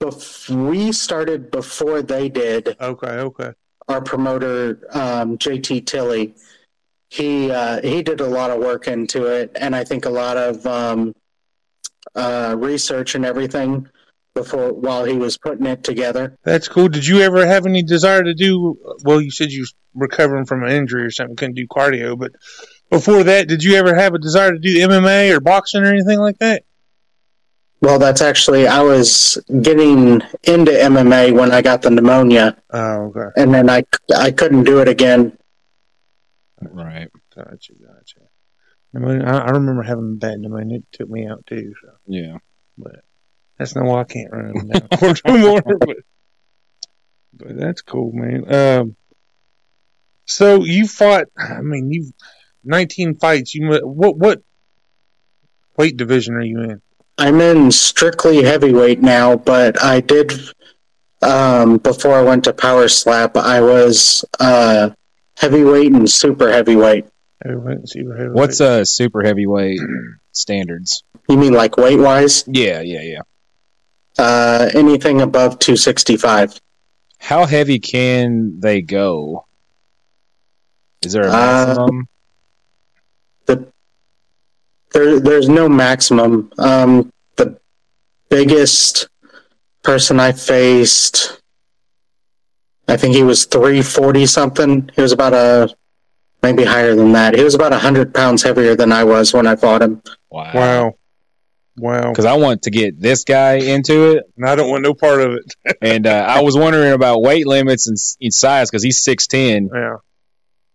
Bef- 0.00 0.48
we 0.68 0.92
started 0.92 1.50
before 1.50 2.02
they 2.02 2.28
did. 2.28 2.76
Okay. 2.80 3.06
Okay. 3.06 3.52
Our 3.88 4.00
promoter, 4.00 4.88
um, 4.92 5.36
JT 5.36 5.86
Tilly, 5.86 6.34
he 7.12 7.50
uh, 7.50 7.78
he 7.82 8.02
did 8.02 8.20
a 8.20 8.26
lot 8.26 8.50
of 8.50 8.58
work 8.58 8.88
into 8.88 9.26
it, 9.26 9.52
and 9.56 9.76
I 9.76 9.84
think 9.84 10.06
a 10.06 10.10
lot 10.10 10.38
of 10.38 10.66
um, 10.66 11.14
uh, 12.14 12.56
research 12.58 13.14
and 13.14 13.26
everything 13.26 13.86
before 14.34 14.72
while 14.72 15.04
he 15.04 15.18
was 15.18 15.36
putting 15.36 15.66
it 15.66 15.84
together. 15.84 16.38
That's 16.42 16.68
cool. 16.68 16.88
Did 16.88 17.06
you 17.06 17.20
ever 17.20 17.46
have 17.46 17.66
any 17.66 17.82
desire 17.82 18.22
to 18.22 18.32
do? 18.32 18.78
Well, 19.04 19.20
you 19.20 19.30
said 19.30 19.50
you 19.50 19.66
were 19.94 20.06
recovering 20.06 20.46
from 20.46 20.62
an 20.62 20.70
injury 20.70 21.02
or 21.02 21.10
something, 21.10 21.36
couldn't 21.36 21.56
do 21.56 21.66
cardio, 21.66 22.18
but 22.18 22.32
before 22.88 23.22
that, 23.24 23.46
did 23.46 23.62
you 23.62 23.74
ever 23.74 23.94
have 23.94 24.14
a 24.14 24.18
desire 24.18 24.52
to 24.52 24.58
do 24.58 24.78
MMA 24.78 25.36
or 25.36 25.40
boxing 25.40 25.82
or 25.82 25.92
anything 25.92 26.18
like 26.18 26.38
that? 26.38 26.64
Well, 27.82 27.98
that's 27.98 28.22
actually 28.22 28.66
I 28.66 28.80
was 28.80 29.36
getting 29.60 30.22
into 30.44 30.72
MMA 30.72 31.34
when 31.34 31.52
I 31.52 31.60
got 31.60 31.82
the 31.82 31.90
pneumonia. 31.90 32.56
Oh, 32.70 33.12
okay. 33.14 33.28
And 33.36 33.52
then 33.52 33.68
I 33.68 33.84
I 34.16 34.30
couldn't 34.30 34.64
do 34.64 34.80
it 34.80 34.88
again 34.88 35.36
Right. 36.70 37.10
Gotcha, 37.34 37.72
gotcha. 37.74 38.20
I 38.94 38.98
mean, 38.98 39.22
I, 39.22 39.38
I 39.38 39.50
remember 39.50 39.82
having 39.82 40.18
bad 40.18 40.38
pneumonia. 40.40 40.78
It 40.78 40.84
took 40.92 41.08
me 41.08 41.26
out 41.26 41.46
too. 41.46 41.72
So. 41.80 41.88
Yeah. 42.06 42.38
But 42.76 43.00
that's 43.58 43.74
not 43.74 43.84
why 43.84 44.00
I 44.00 44.04
can't 44.04 44.32
run 44.32 44.52
them 44.52 44.68
down 44.68 44.88
court 44.98 45.20
no 45.26 45.38
more. 45.38 45.62
But, 45.62 45.96
but 47.34 47.56
that's 47.56 47.82
cool, 47.82 48.12
man. 48.12 48.52
Um, 48.52 48.96
so 50.26 50.64
you 50.64 50.86
fought. 50.86 51.26
I 51.38 51.60
mean, 51.62 51.90
you 51.90 52.12
19 52.64 53.16
fights. 53.16 53.54
You 53.54 53.80
what 53.82 54.16
what 54.16 54.38
weight 55.76 55.96
division 55.96 56.34
are 56.34 56.42
you 56.42 56.60
in? 56.62 56.82
I'm 57.18 57.40
in 57.40 57.70
strictly 57.70 58.42
heavyweight 58.42 59.00
now, 59.00 59.36
but 59.36 59.82
I 59.82 60.00
did 60.00 60.32
um, 61.22 61.78
before 61.78 62.14
I 62.14 62.22
went 62.22 62.44
to 62.44 62.52
Power 62.52 62.88
Slap. 62.88 63.36
I 63.36 63.60
was 63.60 64.24
uh, 64.40 64.90
heavyweight 65.42 65.92
and 65.92 66.08
super 66.08 66.50
heavyweight. 66.50 67.04
Heavyweight 67.44 67.88
super 67.88 68.16
heavyweight. 68.16 68.36
What's 68.36 68.60
uh 68.60 68.84
super 68.84 69.22
heavyweight 69.24 69.80
standards? 70.30 71.02
You 71.28 71.36
mean 71.36 71.52
like 71.52 71.76
weight 71.76 71.98
wise? 71.98 72.44
Yeah, 72.46 72.80
yeah, 72.80 73.00
yeah. 73.02 73.20
Uh, 74.16 74.70
anything 74.72 75.20
above 75.20 75.58
two 75.58 75.76
sixty 75.76 76.16
five. 76.16 76.58
How 77.18 77.44
heavy 77.44 77.80
can 77.80 78.60
they 78.60 78.82
go? 78.82 79.46
Is 81.04 81.12
there 81.12 81.26
a 81.26 81.30
uh, 81.30 81.30
maximum? 81.32 82.00
Uh, 82.00 83.54
the 83.54 83.72
there, 84.92 85.20
there's 85.20 85.48
no 85.48 85.68
maximum. 85.68 86.52
Um, 86.58 87.10
the 87.36 87.58
biggest 88.28 89.08
person 89.82 90.20
I 90.20 90.30
faced 90.30 91.41
I 92.88 92.96
think 92.96 93.14
he 93.14 93.22
was 93.22 93.44
340 93.44 94.26
something. 94.26 94.90
He 94.94 95.02
was 95.02 95.12
about 95.12 95.32
a, 95.32 95.74
maybe 96.42 96.64
higher 96.64 96.94
than 96.94 97.12
that. 97.12 97.34
He 97.34 97.44
was 97.44 97.54
about 97.54 97.72
100 97.72 98.14
pounds 98.14 98.42
heavier 98.42 98.74
than 98.74 98.92
I 98.92 99.04
was 99.04 99.32
when 99.32 99.46
I 99.46 99.56
fought 99.56 99.82
him. 99.82 100.02
Wow. 100.30 100.50
Wow. 100.54 100.94
Wow. 101.76 102.10
Because 102.10 102.26
I 102.26 102.34
want 102.34 102.62
to 102.62 102.70
get 102.70 103.00
this 103.00 103.24
guy 103.24 103.54
into 103.54 104.12
it. 104.12 104.24
And 104.36 104.46
I 104.46 104.56
don't 104.56 104.68
want 104.68 104.82
no 104.82 104.94
part 104.94 105.20
of 105.20 105.32
it. 105.32 105.76
and 105.82 106.06
uh, 106.06 106.26
I 106.28 106.42
was 106.42 106.56
wondering 106.56 106.92
about 106.92 107.22
weight 107.22 107.46
limits 107.46 107.86
and, 107.86 107.96
and 108.20 108.34
size 108.34 108.70
because 108.70 108.82
he's 108.82 109.04
6'10. 109.04 109.68
Yeah. 109.72 109.96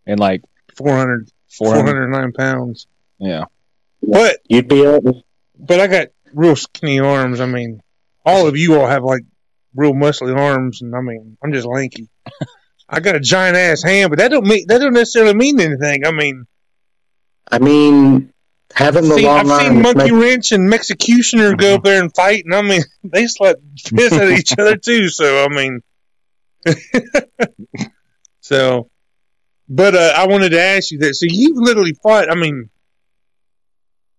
And 0.05 0.19
like 0.19 0.41
400, 0.75 1.29
409 1.49 2.31
pounds. 2.33 2.87
Yeah. 3.19 3.45
But 4.01 4.39
you'd 4.47 4.67
be 4.67 4.83
able. 4.83 5.23
But 5.59 5.79
I 5.79 5.87
got 5.87 6.07
real 6.33 6.55
skinny 6.55 6.99
arms. 6.99 7.41
I 7.41 7.45
mean, 7.45 7.81
all 8.25 8.47
of 8.47 8.57
you 8.57 8.79
all 8.79 8.87
have 8.87 9.03
like 9.03 9.23
real 9.77 9.93
muscly 9.93 10.36
arms, 10.36 10.81
and 10.81 10.93
I 10.93 11.00
mean, 11.00 11.38
I'm 11.43 11.53
just 11.53 11.67
lanky. 11.67 12.10
I 12.89 13.00
got 13.00 13.15
a 13.15 13.19
giant 13.19 13.55
ass 13.57 13.84
hand, 13.84 14.10
but 14.10 14.19
that 14.19 14.31
don't 14.31 14.46
mean 14.48 14.65
that 14.67 14.79
don't 14.79 14.93
necessarily 14.93 15.34
mean 15.34 15.60
anything. 15.60 16.05
I 16.05 16.12
mean, 16.12 16.46
I 17.50 17.60
mean, 17.60 18.34
having 18.74 19.07
the 19.07 19.15
seen, 19.15 19.25
long 19.25 19.51
I've 19.51 19.62
seen 19.62 19.81
Monkey 19.81 20.12
make- 20.12 20.22
Wrench 20.22 20.51
and 20.51 20.74
Executioner 20.74 21.55
go 21.55 21.75
up 21.75 21.84
there 21.84 22.01
and 22.01 22.13
fight, 22.15 22.43
and 22.46 22.55
I 22.55 22.62
mean, 22.62 22.81
they 23.03 23.27
slap 23.27 23.57
piss 23.93 24.13
at 24.13 24.29
each 24.31 24.57
other 24.57 24.77
too. 24.77 25.10
So 25.10 25.46
I 25.46 25.48
mean, 25.50 25.81
so, 28.41 28.89
but 29.67 29.96
uh, 29.96 30.13
I 30.15 30.27
wanted 30.27 30.50
to 30.50 30.62
ask 30.62 30.91
you 30.91 31.00
that. 31.00 31.15
So 31.15 31.25
you've 31.29 31.57
literally 31.57 31.93
fought. 32.01 32.31
I 32.31 32.36
mean, 32.36 32.69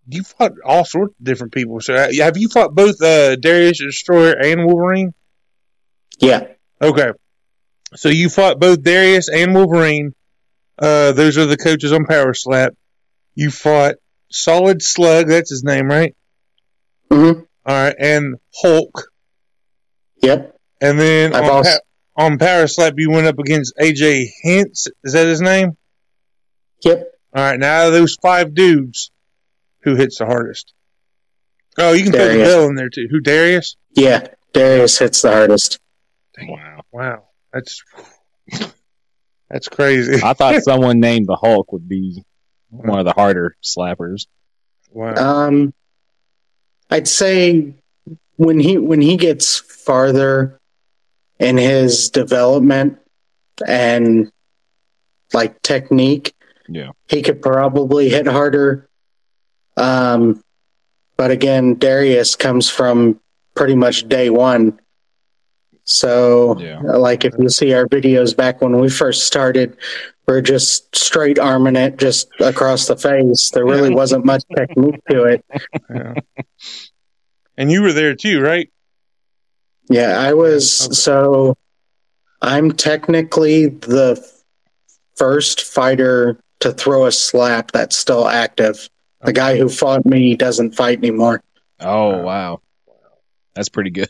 you 0.08 0.22
fought 0.24 0.52
all 0.64 0.84
sorts 0.84 1.14
of 1.18 1.24
different 1.24 1.52
people. 1.52 1.80
So 1.80 1.94
uh, 1.94 2.08
have 2.18 2.36
you 2.36 2.48
fought 2.48 2.74
both 2.74 3.00
uh, 3.02 3.36
Darius 3.36 3.78
Destroyer 3.78 4.32
and 4.32 4.66
Wolverine? 4.66 5.14
Yeah, 6.20 6.46
Okay, 6.80 7.10
so 7.96 8.08
you 8.08 8.28
fought 8.28 8.60
both 8.60 8.82
Darius 8.82 9.28
and 9.28 9.54
Wolverine. 9.54 10.14
Uh, 10.78 11.12
those 11.12 11.36
are 11.38 11.46
the 11.46 11.56
coaches 11.56 11.92
on 11.92 12.04
Power 12.04 12.34
Slap. 12.34 12.74
You 13.34 13.50
fought 13.50 13.96
Solid 14.30 14.80
Slug. 14.82 15.26
That's 15.26 15.50
his 15.50 15.64
name, 15.64 15.88
right? 15.88 16.14
Mm-hmm. 17.10 17.40
All 17.66 17.74
right, 17.84 17.94
and 17.98 18.36
Hulk, 18.62 19.10
yep, 20.22 20.56
and 20.80 20.98
then 20.98 21.34
on, 21.34 21.44
also- 21.44 21.70
pa- 22.16 22.24
on 22.24 22.38
Power 22.38 22.66
Slap 22.66 22.94
you 22.96 23.10
went 23.10 23.26
up 23.26 23.38
against 23.38 23.76
AJ 23.76 24.26
Hintz. 24.44 24.86
Is 25.04 25.12
that 25.12 25.26
his 25.26 25.40
name? 25.40 25.76
yep. 26.84 27.10
All 27.34 27.42
right, 27.44 27.58
now 27.58 27.90
those 27.90 28.16
five 28.22 28.54
dudes, 28.54 29.10
who 29.82 29.96
hits 29.96 30.18
the 30.18 30.26
hardest? 30.26 30.72
Oh, 31.76 31.92
you 31.92 32.04
can 32.04 32.12
throw 32.12 32.24
the 32.24 32.28
Darius. 32.34 32.48
bell 32.48 32.68
in 32.68 32.74
there 32.74 32.88
too. 32.88 33.06
Who 33.10 33.20
Darius? 33.20 33.76
Yeah, 33.92 34.28
Darius 34.52 34.98
hits 34.98 35.22
the 35.22 35.30
hardest. 35.32 35.78
Wow. 36.42 36.80
Wow, 36.92 37.22
that's 37.52 37.82
that's 39.50 39.68
crazy. 39.68 40.22
I 40.22 40.34
thought 40.34 40.62
someone 40.62 41.00
named 41.00 41.26
the 41.26 41.36
Hulk 41.36 41.72
would 41.72 41.88
be 41.88 42.22
one 42.70 42.98
of 42.98 43.04
the 43.04 43.12
harder 43.12 43.56
slappers. 43.62 44.26
Wow. 44.90 45.14
Um, 45.14 45.74
I'd 46.90 47.08
say 47.08 47.74
when 48.36 48.60
he 48.60 48.78
when 48.78 49.00
he 49.00 49.16
gets 49.16 49.58
farther 49.58 50.60
in 51.38 51.56
his 51.56 52.10
development 52.10 52.98
and 53.66 54.30
like 55.32 55.60
technique, 55.62 56.34
Yeah. 56.68 56.90
he 57.08 57.22
could 57.22 57.42
probably 57.42 58.08
hit 58.08 58.26
harder. 58.26 58.88
Um, 59.76 60.42
but 61.16 61.30
again, 61.30 61.74
Darius 61.74 62.34
comes 62.36 62.68
from 62.70 63.20
pretty 63.54 63.74
much 63.74 64.08
day 64.08 64.30
one. 64.30 64.80
So, 65.90 66.54
Yeah. 66.60 66.80
like 66.82 67.24
if 67.24 67.32
you 67.38 67.48
see 67.48 67.72
our 67.72 67.86
videos 67.86 68.36
back 68.36 68.60
when 68.60 68.78
we 68.78 68.90
first 68.90 69.22
started, 69.26 69.74
we're 70.26 70.42
just 70.42 70.94
straight 70.94 71.38
arming 71.38 71.76
it 71.76 71.96
just 71.96 72.28
across 72.40 72.86
the 72.86 72.96
face. 72.96 73.50
There 73.50 73.64
really 73.64 73.88
Yeah. 73.88 73.94
wasn't 73.96 74.26
much 74.26 74.42
technique 74.54 75.00
to 75.10 75.24
it. 75.24 75.44
Yeah. 75.88 76.14
And 77.56 77.72
you 77.72 77.80
were 77.80 77.94
there 77.94 78.14
too, 78.14 78.40
right? 78.42 78.70
Yeah, 79.88 80.18
I 80.20 80.34
was 80.34 80.84
Okay. 80.84 80.92
so 80.94 81.56
I'm 82.42 82.72
technically 82.72 83.68
the 83.68 84.22
first 85.16 85.62
fighter 85.64 86.38
to 86.60 86.70
throw 86.72 87.06
a 87.06 87.12
slap 87.12 87.72
that's 87.72 87.96
still 87.96 88.28
active. 88.28 88.90
The 89.24 89.32
guy 89.32 89.56
who 89.56 89.70
fought 89.70 90.04
me 90.04 90.36
doesn't 90.36 90.74
fight 90.76 90.98
anymore. 90.98 91.42
Oh 91.80 92.18
wow. 92.18 92.60
That's 93.54 93.70
pretty 93.70 93.90
good. 93.90 94.08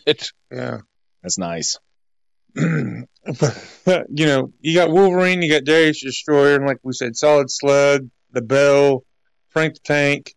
Yeah. 0.50 0.80
That's 1.22 1.38
nice. 1.38 1.78
you 2.56 3.06
know, 3.26 4.52
you 4.60 4.74
got 4.74 4.90
Wolverine, 4.90 5.42
you 5.42 5.50
got 5.50 5.64
Darius 5.64 6.02
Destroyer, 6.02 6.54
and 6.56 6.66
like 6.66 6.78
we 6.82 6.92
said, 6.92 7.16
Solid 7.16 7.50
Slug, 7.50 8.08
the 8.32 8.42
Bell, 8.42 9.04
Frank 9.50 9.74
the 9.74 9.80
Tank, 9.84 10.34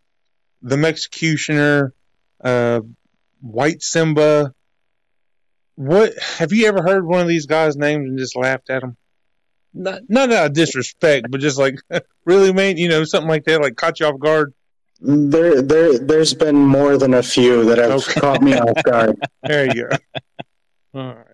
the 0.60 0.76
Executioner, 0.84 1.94
uh, 2.42 2.80
White 3.40 3.82
Simba. 3.82 4.52
What 5.74 6.12
have 6.18 6.52
you 6.52 6.66
ever 6.66 6.82
heard 6.82 7.06
one 7.06 7.20
of 7.20 7.28
these 7.28 7.46
guys' 7.46 7.76
names 7.76 8.08
and 8.08 8.18
just 8.18 8.36
laughed 8.36 8.68
at 8.70 8.82
them? 8.82 8.96
Not, 9.74 10.02
not 10.08 10.30
out 10.30 10.46
of 10.48 10.52
disrespect, 10.52 11.28
but 11.30 11.40
just 11.40 11.58
like, 11.58 11.76
really, 12.26 12.52
man, 12.52 12.76
you 12.76 12.88
know, 12.88 13.04
something 13.04 13.28
like 13.28 13.44
that, 13.44 13.62
like 13.62 13.74
caught 13.76 14.00
you 14.00 14.06
off 14.06 14.20
guard. 14.20 14.52
There 15.04 15.60
there 15.62 15.98
there's 15.98 16.32
been 16.34 16.54
more 16.54 16.96
than 16.96 17.14
a 17.14 17.24
few 17.24 17.64
that 17.64 17.78
have 17.78 17.90
Okay. 17.90 18.20
caught 18.20 18.40
me 18.42 18.54
off 18.54 18.80
guard. 18.84 19.16
There 19.42 19.66
you 19.66 19.88
go. 19.88 19.96
All 20.94 21.06
right. 21.14 21.26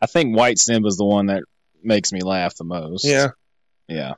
I 0.00 0.06
think 0.06 0.36
White 0.36 0.58
Simba's 0.58 0.96
the 0.96 1.04
one 1.04 1.26
that 1.26 1.42
makes 1.82 2.12
me 2.12 2.20
laugh 2.20 2.54
the 2.56 2.64
most. 2.64 3.04
Yeah, 3.04 3.28
Yeah. 3.88 4.14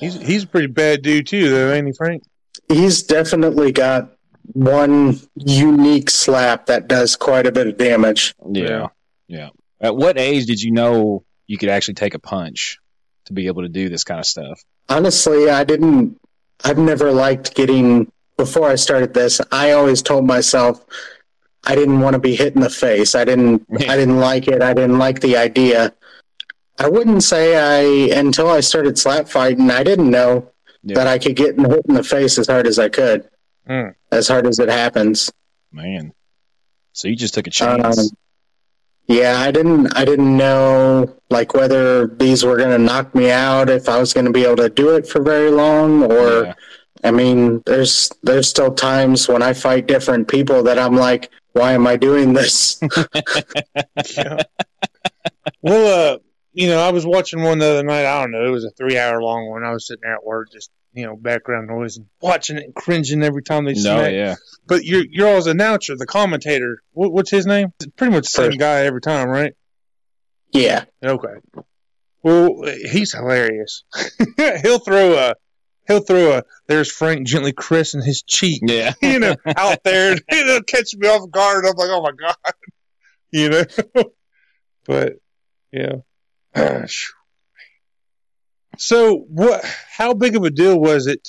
he's 0.00 0.14
he's 0.20 0.44
a 0.44 0.46
pretty 0.46 0.66
bad 0.68 1.02
dude 1.02 1.26
too, 1.26 1.50
though, 1.50 1.72
ain't 1.72 1.86
he, 1.86 1.92
Frank? 1.92 2.22
He's 2.68 3.02
definitely 3.02 3.72
got 3.72 4.12
one 4.52 5.18
unique 5.36 6.10
slap 6.10 6.66
that 6.66 6.88
does 6.88 7.16
quite 7.16 7.46
a 7.46 7.52
bit 7.52 7.66
of 7.66 7.76
damage. 7.76 8.34
Yeah. 8.50 8.64
Yeah. 8.68 8.86
Yeah. 9.28 9.48
At 9.80 9.96
what 9.96 10.18
age 10.18 10.46
did 10.46 10.60
you 10.60 10.72
know 10.72 11.24
you 11.46 11.56
could 11.58 11.68
actually 11.68 11.94
take 11.94 12.14
a 12.14 12.18
punch 12.18 12.78
to 13.26 13.32
be 13.32 13.46
able 13.46 13.62
to 13.62 13.68
do 13.68 13.88
this 13.88 14.04
kind 14.04 14.18
of 14.20 14.26
stuff? 14.26 14.62
Honestly, 14.88 15.48
I 15.50 15.64
didn't. 15.64 16.18
I've 16.64 16.78
never 16.78 17.12
liked 17.12 17.54
getting. 17.54 18.10
Before 18.36 18.68
I 18.70 18.74
started 18.76 19.12
this, 19.14 19.40
I 19.52 19.72
always 19.72 20.00
told 20.02 20.26
myself 20.26 20.82
I 21.64 21.74
didn't 21.74 22.00
want 22.00 22.14
to 22.14 22.18
be 22.20 22.34
hit 22.34 22.54
in 22.54 22.60
the 22.62 22.70
face. 22.70 23.14
I 23.14 23.24
didn't. 23.24 23.66
I 23.88 23.96
didn't 23.96 24.18
like 24.18 24.48
it. 24.48 24.62
I 24.62 24.72
didn't 24.74 24.98
like 24.98 25.20
the 25.20 25.36
idea. 25.36 25.92
I 26.78 26.88
wouldn't 26.88 27.22
say 27.22 27.56
I 27.56 28.16
until 28.18 28.48
I 28.48 28.60
started 28.60 28.98
slap 28.98 29.28
fighting. 29.28 29.70
I 29.70 29.82
didn't 29.82 30.10
know 30.10 30.48
Yeah. 30.82 30.94
that 30.96 31.06
I 31.06 31.18
could 31.18 31.36
get 31.36 31.58
hit 31.58 31.84
in 31.86 31.94
the 31.94 32.02
face 32.02 32.38
as 32.38 32.46
hard 32.46 32.66
as 32.66 32.78
I 32.78 32.88
could, 32.88 33.28
Hmm. 33.66 33.88
as 34.10 34.28
hard 34.28 34.46
as 34.46 34.58
it 34.58 34.70
happens. 34.70 35.30
Man. 35.70 36.12
So 36.94 37.08
you 37.08 37.16
just 37.16 37.34
took 37.34 37.46
a 37.46 37.50
chance. 37.50 37.98
Um, 37.98 38.06
yeah, 39.06 39.40
I 39.40 39.50
didn't. 39.50 39.94
I 39.96 40.04
didn't 40.06 40.34
know 40.36 41.14
like 41.28 41.52
whether 41.54 42.06
these 42.06 42.44
were 42.44 42.56
going 42.56 42.70
to 42.70 42.78
knock 42.78 43.14
me 43.14 43.30
out, 43.30 43.68
if 43.68 43.88
I 43.88 43.98
was 43.98 44.12
going 44.14 44.26
to 44.26 44.32
be 44.32 44.44
able 44.44 44.56
to 44.56 44.70
do 44.70 44.96
it 44.96 45.06
for 45.06 45.20
very 45.22 45.50
long, 45.50 46.04
or 46.10 46.44
Yeah. 46.44 46.54
I 47.04 47.10
mean, 47.10 47.62
there's 47.66 48.10
there's 48.22 48.48
still 48.48 48.72
times 48.74 49.28
when 49.28 49.42
I 49.42 49.52
fight 49.52 49.86
different 49.86 50.28
people 50.28 50.62
that 50.64 50.78
I'm 50.78 50.96
like, 50.96 51.30
why 51.52 51.72
am 51.72 51.86
I 51.86 51.96
doing 51.96 52.32
this? 52.32 52.80
Yeah. 54.16 54.42
well, 55.62 56.14
uh, 56.14 56.18
you 56.52 56.66
know, 56.68 56.80
I 56.80 56.90
was 56.90 57.06
watching 57.06 57.42
one 57.42 57.58
the 57.58 57.66
other 57.70 57.82
night. 57.82 58.04
I 58.06 58.20
don't 58.20 58.32
know. 58.32 58.44
It 58.46 58.50
was 58.50 58.64
a 58.64 58.70
three 58.70 58.98
hour 58.98 59.22
long 59.22 59.48
one. 59.48 59.64
I 59.64 59.72
was 59.72 59.86
sitting 59.86 60.00
there 60.02 60.14
at 60.14 60.24
work, 60.24 60.48
just 60.52 60.70
you 60.92 61.06
know, 61.06 61.16
background 61.16 61.68
noise 61.68 61.96
and 61.96 62.06
watching 62.20 62.56
it 62.56 62.64
and 62.64 62.74
cringing 62.74 63.22
every 63.22 63.42
time 63.42 63.64
they 63.64 63.74
No, 63.74 63.80
smack. 63.80 64.12
yeah. 64.12 64.34
But 64.66 64.84
you're 64.84 65.04
you're 65.08 65.28
always 65.28 65.44
the 65.44 65.52
announcer, 65.52 65.96
the 65.96 66.06
commentator. 66.06 66.82
What, 66.92 67.12
what's 67.12 67.30
his 67.30 67.46
name? 67.46 67.72
It's 67.80 67.90
pretty 67.96 68.12
much 68.12 68.24
the 68.24 68.30
same 68.42 68.58
guy 68.58 68.80
every 68.84 69.00
time, 69.00 69.28
right? 69.28 69.52
yeah, 70.52 70.84
Okay. 71.04 71.34
Well, 72.22 72.64
he's 72.90 73.12
hilarious. 73.14 73.84
he'll 74.62 74.80
throw 74.80 75.14
a 75.14 75.34
he'll 75.86 76.00
throw 76.00 76.38
a. 76.38 76.44
There's 76.66 76.90
Frank 76.90 77.26
gently 77.26 77.52
caressing 77.52 78.02
his 78.02 78.22
cheek. 78.22 78.62
Yeah. 78.64 78.94
you 79.02 79.18
know, 79.18 79.34
out 79.56 79.82
there, 79.84 80.12
and 80.12 80.22
it'll 80.28 80.62
catch 80.62 80.94
me 80.96 81.08
off 81.08 81.30
guard. 81.30 81.64
I'm 81.66 81.76
like, 81.76 81.90
oh 81.90 82.02
my 82.02 82.12
god, 82.12 82.36
you 83.30 83.48
know. 83.50 83.64
but 84.86 85.14
yeah. 85.72 85.96
so, 88.78 89.16
what? 89.28 89.64
How 89.96 90.14
big 90.14 90.36
of 90.36 90.44
a 90.44 90.50
deal 90.50 90.78
was 90.78 91.06
it 91.06 91.28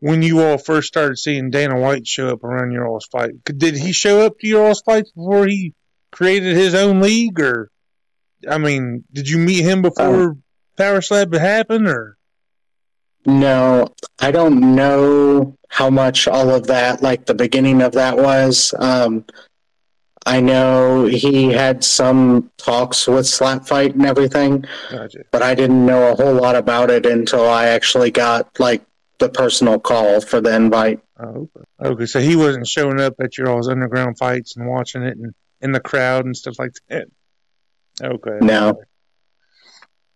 when 0.00 0.22
you 0.22 0.42
all 0.42 0.58
first 0.58 0.88
started 0.88 1.18
seeing 1.18 1.50
Dana 1.50 1.78
White 1.78 2.06
show 2.06 2.28
up 2.28 2.44
around 2.44 2.72
your 2.72 2.86
all's 2.86 3.06
fight? 3.06 3.44
Did 3.44 3.76
he 3.76 3.92
show 3.92 4.22
up 4.22 4.38
to 4.40 4.46
your 4.46 4.66
all's 4.66 4.82
fights 4.82 5.12
before 5.12 5.46
he 5.46 5.74
created 6.10 6.56
his 6.56 6.74
own 6.74 7.00
league, 7.00 7.40
or? 7.40 7.70
I 8.48 8.58
mean, 8.58 9.04
did 9.12 9.28
you 9.28 9.38
meet 9.38 9.62
him 9.62 9.82
before 9.82 10.32
oh. 10.32 10.36
Power 10.76 11.00
Slap 11.00 11.32
happened, 11.32 11.86
or? 11.86 12.16
No, 13.26 13.88
I 14.20 14.30
don't 14.30 14.74
know 14.74 15.56
how 15.68 15.90
much 15.90 16.28
all 16.28 16.50
of 16.50 16.66
that, 16.66 17.02
like 17.02 17.26
the 17.26 17.34
beginning 17.34 17.82
of 17.82 17.92
that, 17.92 18.16
was. 18.16 18.74
Um, 18.78 19.24
I 20.24 20.40
know 20.40 21.06
he 21.06 21.52
had 21.52 21.82
some 21.82 22.50
talks 22.56 23.08
with 23.08 23.26
Slap 23.26 23.66
Fight 23.66 23.94
and 23.94 24.06
everything. 24.06 24.64
Gotcha. 24.90 25.24
but 25.30 25.42
I 25.42 25.54
didn't 25.54 25.84
know 25.84 26.12
a 26.12 26.14
whole 26.14 26.34
lot 26.34 26.54
about 26.54 26.90
it 26.90 27.06
until 27.06 27.48
I 27.48 27.68
actually 27.68 28.10
got 28.10 28.48
like 28.60 28.82
the 29.18 29.28
personal 29.28 29.80
call 29.80 30.20
for 30.20 30.40
the 30.40 30.54
invite. 30.54 31.00
Oh, 31.18 31.48
okay. 31.80 32.06
So 32.06 32.20
he 32.20 32.36
wasn't 32.36 32.66
showing 32.66 33.00
up 33.00 33.14
at 33.20 33.36
your 33.36 33.48
all's 33.48 33.68
underground 33.68 34.18
fights 34.18 34.56
and 34.56 34.68
watching 34.68 35.02
it 35.02 35.16
and 35.16 35.34
in 35.60 35.72
the 35.72 35.80
crowd 35.80 36.24
and 36.24 36.36
stuff 36.36 36.58
like 36.58 36.72
that. 36.88 37.06
Okay. 38.02 38.38
No. 38.40 38.80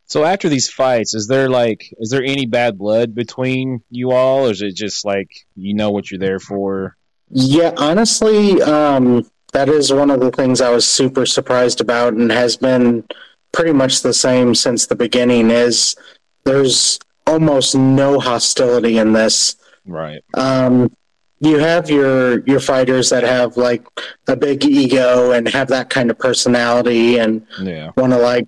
So 0.07 0.25
after 0.25 0.49
these 0.49 0.71
fights, 0.71 1.15
is 1.15 1.27
there 1.27 1.49
like 1.49 1.93
is 1.99 2.11
there 2.11 2.23
any 2.23 2.47
bad 2.47 2.79
blood 2.79 3.15
between 3.15 3.83
you 3.91 4.13
all, 4.13 4.47
or 4.49 4.51
is 4.53 4.63
it 4.63 4.75
just 4.75 5.05
like 5.05 5.31
you 5.57 5.75
know 5.75 5.91
what 5.91 6.11
you're 6.11 6.21
there 6.21 6.39
for? 6.41 6.97
Yeah, 7.31 7.73
honestly, 7.77 8.63
um, 8.63 9.29
that 9.53 9.69
is 9.69 9.93
one 9.93 10.11
of 10.11 10.21
the 10.21 10.31
things 10.31 10.61
I 10.61 10.71
was 10.71 10.87
super 10.87 11.27
surprised 11.27 11.81
about 11.81 12.15
and 12.15 12.31
has 12.31 12.57
been 12.57 13.05
pretty 13.53 13.73
much 13.73 14.03
the 14.03 14.15
same 14.15 14.55
since 14.55 14.87
the 14.87 14.95
beginning 14.95 15.51
is 15.51 15.97
there's 16.45 17.01
almost 17.27 17.75
no 17.75 18.21
hostility 18.21 18.99
in 18.99 19.13
this 19.13 19.57
Right. 19.87 20.21
Um, 20.35 20.95
you 21.41 21.59
have 21.59 21.89
your 21.91 22.41
your 22.41 22.61
fighters 22.61 23.11
that 23.11 23.23
have 23.23 23.57
like 23.57 23.87
a 24.27 24.37
big 24.37 24.65
ego 24.65 25.31
and 25.33 25.47
have 25.49 25.69
that 25.69 25.91
kind 25.91 26.11
of 26.11 26.19
personality 26.19 27.19
and 27.19 27.47
Yeah. 27.61 27.91
want 27.97 28.13
to 28.13 28.19
like 28.19 28.47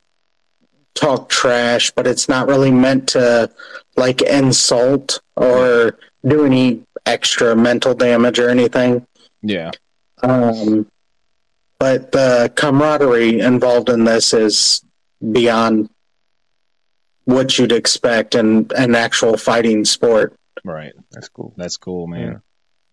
talk 0.99 1.29
trash, 1.29 1.91
but 1.93 2.07
it's 2.07 2.29
not 2.29 2.49
really 2.49 2.71
meant 2.71 3.09
to 3.11 3.51
like 3.97 4.21
insult 4.23 5.21
or 5.37 5.99
do 6.27 6.45
any 6.45 6.83
extra 7.07 7.57
mental 7.57 7.95
damage 7.95 8.39
or 8.39 8.49
anything. 8.49 9.07
Yeah. 9.43 9.71
Um, 10.23 10.91
but 11.79 12.13
the 12.13 12.53
camaraderie 12.55 13.41
involved 13.41 13.89
in 13.89 14.05
this 14.05 14.35
is 14.35 14.83
beyond 15.33 15.89
what 17.25 17.59
you'd 17.59 17.73
expect 17.73 18.35
in 18.35 18.69
an 18.77 18.95
actual 18.95 19.37
fighting 19.37 19.85
sport. 19.85 20.35
Right. 20.65 20.93
That's 21.13 21.29
cool. 21.29 21.55
That's 21.57 21.77
cool, 21.77 22.07
man. 22.07 22.21
Yeah. 22.21 22.39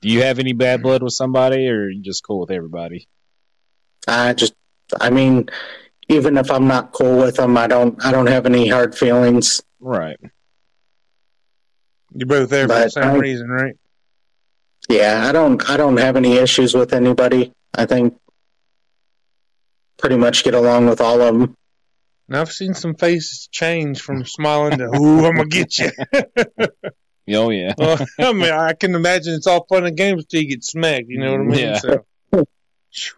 Do 0.02 0.10
you 0.10 0.22
have 0.22 0.40
any 0.40 0.54
bad 0.54 0.84
blood 0.84 1.02
with 1.02 1.14
somebody, 1.14 1.68
or 1.68 1.86
are 1.86 1.90
you 1.90 2.02
just 2.02 2.24
cool 2.24 2.42
with 2.42 2.52
everybody? 2.52 3.08
I 4.08 4.34
just, 4.34 4.54
I 5.02 5.10
mean, 5.10 5.50
even 6.08 6.38
if 6.38 6.50
I'm 6.52 6.68
not 6.68 6.92
cool 6.92 7.18
with 7.18 7.36
them, 7.38 7.58
I 7.58 7.68
don't, 7.68 8.04
I 8.06 8.12
don't 8.12 8.28
have 8.28 8.46
any 8.46 8.68
hard 8.68 8.96
feelings. 8.96 9.62
Right. 9.80 10.18
You're 12.14 12.28
both 12.28 12.50
there 12.50 12.68
for 12.68 12.74
the 12.76 12.90
same 12.90 13.04
I- 13.04 13.16
reason, 13.18 13.50
right? 13.50 13.76
Yeah, 14.88 15.26
I 15.28 15.32
don't, 15.32 15.68
I 15.70 15.78
don't 15.78 15.98
have 15.98 16.16
any 16.16 16.34
issues 16.36 16.76
with 16.76 16.94
anybody. 16.94 17.52
I 17.74 17.86
think 17.88 18.16
pretty 19.98 20.16
much 20.18 20.44
get 20.44 20.54
along 20.54 20.88
with 20.88 21.02
all 21.02 21.22
of 21.22 21.38
them. 21.40 21.56
Now 22.28 22.42
I've 22.42 22.52
seen 22.52 22.74
some 22.76 22.94
faces 22.96 23.48
change 23.52 24.02
from 24.02 24.26
smiling 24.26 24.78
to 24.80 24.86
"Ooh, 24.96 25.26
I'm 25.26 25.36
gonna 25.38 25.46
get 25.48 25.78
you." 25.80 25.92
Oh 27.28 27.50
yeah. 27.50 27.74
well, 27.80 27.98
I 28.20 28.34
mean, 28.34 28.52
I 28.52 28.74
can 28.74 28.94
imagine 28.94 29.34
it's 29.34 29.48
all 29.48 29.66
fun 29.68 29.84
and 29.88 29.98
games 29.98 30.26
until 30.26 30.44
you 30.44 30.50
get 30.50 30.64
smacked. 30.64 31.06
You 31.08 31.18
know 31.18 31.32
what 31.32 31.42
I 31.42 31.44
mean? 31.44 31.58
Yeah. 31.60 31.80
So, 31.80 32.06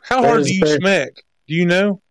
how 0.03 0.23
hard 0.23 0.43
do 0.45 0.53
you 0.53 0.61
very- 0.63 0.77
smack? 0.77 1.09
Do 1.45 1.53
you 1.55 1.65
know? 1.65 2.01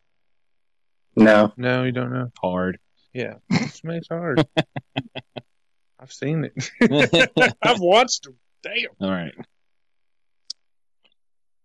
No, 1.16 1.52
No, 1.56 1.84
you 1.84 1.92
don't 1.92 2.12
know. 2.12 2.30
Hard. 2.40 2.78
Yeah, 3.12 3.34
smack's 3.70 4.08
hard. 4.08 4.46
I've 5.98 6.12
seen 6.12 6.44
it. 6.44 6.70
I've 7.62 7.80
watched 7.80 8.24
them. 8.24 8.36
Damn. 8.62 8.90
All 9.00 9.10
right. 9.10 9.34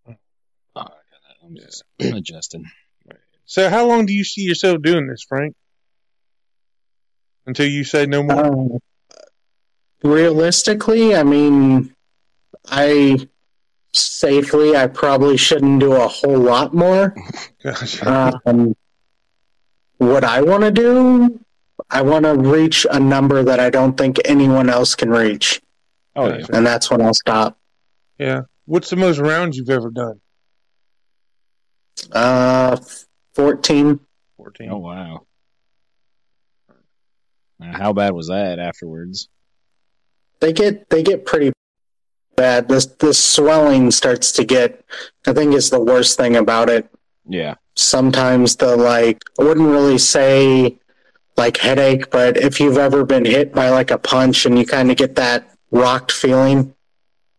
Oh, 0.07 0.11
I 0.75 0.81
got 0.83 0.85
that. 0.85 1.45
I'm 1.45 1.55
just 1.55 1.83
adjusting. 1.99 2.65
So, 3.45 3.69
how 3.69 3.85
long 3.85 4.05
do 4.05 4.13
you 4.13 4.23
see 4.23 4.43
yourself 4.43 4.81
doing 4.81 5.07
this, 5.07 5.23
Frank? 5.27 5.55
Until 7.45 7.67
you 7.67 7.83
say 7.83 8.05
no 8.05 8.23
more. 8.23 8.45
Um, 8.45 8.79
realistically, 10.03 11.15
I 11.15 11.23
mean, 11.23 11.93
I 12.65 13.27
safely, 13.93 14.77
I 14.77 14.87
probably 14.87 15.35
shouldn't 15.35 15.81
do 15.81 15.93
a 15.93 16.07
whole 16.07 16.37
lot 16.37 16.73
more. 16.73 17.13
Gosh. 17.61 18.01
Um, 18.03 18.73
what 20.01 20.23
I 20.23 20.41
want 20.41 20.63
to 20.63 20.71
do, 20.71 21.39
I 21.89 22.01
want 22.01 22.25
to 22.25 22.33
reach 22.35 22.85
a 22.89 22.99
number 22.99 23.43
that 23.43 23.59
I 23.59 23.69
don't 23.69 23.97
think 23.97 24.17
anyone 24.25 24.69
else 24.69 24.95
can 24.95 25.09
reach, 25.09 25.61
Oh 26.15 26.27
yeah. 26.27 26.45
and 26.53 26.65
that's 26.65 26.89
when 26.89 27.01
I'll 27.01 27.13
stop. 27.13 27.57
yeah. 28.17 28.41
What's 28.65 28.89
the 28.89 28.95
most 28.95 29.17
rounds 29.19 29.57
you've 29.57 29.69
ever 29.69 29.89
done? 29.89 30.21
Uh, 32.11 32.77
fourteen. 33.33 33.99
Fourteen. 34.37 34.69
Oh 34.71 34.77
wow. 34.77 35.25
Now, 37.59 37.77
how 37.77 37.93
bad 37.93 38.13
was 38.13 38.27
that 38.27 38.59
afterwards? 38.59 39.27
They 40.39 40.53
get 40.53 40.89
they 40.89 41.03
get 41.03 41.25
pretty 41.25 41.51
bad. 42.35 42.67
This 42.69 42.85
the 42.85 43.13
swelling 43.13 43.91
starts 43.91 44.31
to 44.33 44.45
get. 44.45 44.83
I 45.27 45.33
think 45.33 45.53
is 45.53 45.69
the 45.69 45.79
worst 45.81 46.17
thing 46.17 46.35
about 46.35 46.69
it. 46.69 46.89
Yeah. 47.27 47.55
Sometimes 47.75 48.55
the 48.57 48.75
like 48.75 49.23
I 49.39 49.43
wouldn't 49.43 49.67
really 49.69 49.97
say 49.97 50.77
like 51.37 51.57
headache, 51.57 52.09
but 52.11 52.37
if 52.37 52.59
you've 52.59 52.77
ever 52.77 53.05
been 53.05 53.25
hit 53.25 53.53
by 53.53 53.69
like 53.69 53.91
a 53.91 53.97
punch 53.97 54.45
and 54.45 54.57
you 54.59 54.65
kind 54.65 54.91
of 54.91 54.97
get 54.97 55.15
that 55.15 55.49
rocked 55.71 56.11
feeling, 56.11 56.73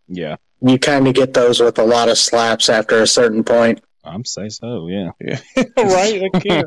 Yeah. 0.09 0.37
you 0.63 0.79
kind 0.79 1.07
of 1.07 1.15
get 1.15 1.35
those 1.35 1.61
with 1.61 1.79
a 1.79 1.85
lot 1.85 2.09
of 2.09 2.17
slaps 2.19 2.69
after 2.71 3.03
a 3.03 3.07
certain 3.07 3.45
point. 3.45 3.81
I'm 4.05 4.25
say 4.25 4.49
so. 4.49 4.89
Yeah. 4.89 5.11
Yeah. 5.21 5.41
right. 5.77 6.23
I 6.35 6.39
can't. 6.41 6.67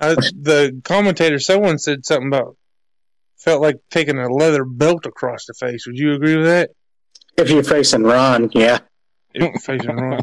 I, 0.00 0.14
the 0.14 0.80
commentator, 0.82 1.38
someone 1.38 1.78
said 1.78 2.04
something 2.04 2.28
about 2.28 2.56
felt 3.36 3.60
like 3.62 3.76
taking 3.90 4.18
a 4.18 4.28
leather 4.32 4.64
belt 4.64 5.06
across 5.06 5.44
the 5.46 5.54
face. 5.54 5.86
Would 5.86 5.98
you 5.98 6.14
agree 6.14 6.36
with 6.36 6.46
that? 6.46 6.70
If 7.36 7.50
you're 7.50 7.62
facing 7.62 8.02
Ron, 8.04 8.50
yeah, 8.54 8.78
If 9.34 9.42
you're 9.42 9.58
facing 9.60 9.94
Ron. 9.96 10.20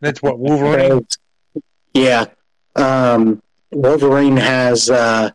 That's 0.00 0.22
what 0.22 0.38
Wolverine. 0.40 1.06
Yeah. 1.94 2.26
Um, 2.74 3.42
Wolverine 3.72 4.36
has 4.36 4.90
uh, 4.90 5.30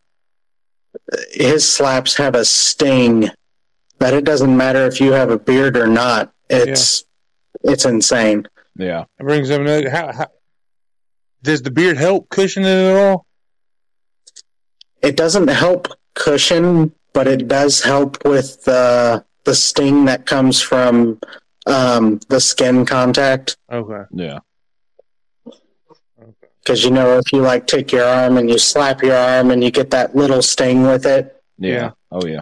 his 1.32 1.68
slaps 1.68 2.16
have 2.18 2.36
a 2.36 2.46
sting 2.46 3.30
that 4.00 4.14
it 4.14 4.24
doesn't 4.24 4.56
matter 4.56 4.86
if 4.86 5.02
you 5.02 5.12
have 5.12 5.32
a 5.32 5.40
beard 5.40 5.78
or 5.78 5.88
not. 5.88 6.32
It's 6.50 7.04
it's 7.64 7.86
insane. 7.86 8.48
Yeah. 8.76 9.06
It 9.20 9.24
brings 9.24 9.50
up 9.52 9.62
another. 9.62 9.90
How, 9.90 10.12
how 10.12 10.28
does 11.44 11.62
the 11.62 11.72
beard 11.72 11.98
help 11.98 12.30
cushion 12.30 12.64
it 12.64 12.68
at 12.68 12.96
all? 12.96 13.26
it 15.02 15.18
doesn't 15.18 15.48
help 15.48 15.88
cushion, 16.14 16.94
but 17.14 17.28
it 17.28 17.48
does 17.48 17.82
help 17.82 18.24
with 18.26 18.64
the 18.64 19.26
the 19.44 19.56
sting 19.56 20.06
that 20.06 20.26
comes 20.26 20.62
from 20.62 21.20
um, 21.66 22.20
the 22.30 22.40
skin 22.40 22.86
contact. 22.86 23.58
Okay. 23.72 24.04
Yeah. 24.12 24.40
Because 26.64 26.84
you 26.84 26.92
know, 26.92 27.18
if 27.18 27.32
you 27.34 27.42
like 27.42 27.66
take 27.68 27.92
your 27.92 28.04
arm 28.06 28.38
and 28.38 28.50
you 28.50 28.58
slap 28.58 29.02
your 29.02 29.16
arm 29.16 29.50
and 29.52 29.64
you 29.64 29.72
get 29.72 29.90
that 29.92 30.16
little 30.16 30.42
sting 30.42 30.84
with 30.84 31.06
it, 31.06 31.42
Yeah. 31.58 31.70
Yeah. 31.72 31.92
Oh 32.12 32.26
yeah. 32.28 32.42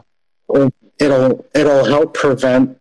it'll 1.00 1.46
it'll 1.56 1.86
help 1.86 2.14
prevent 2.14 2.78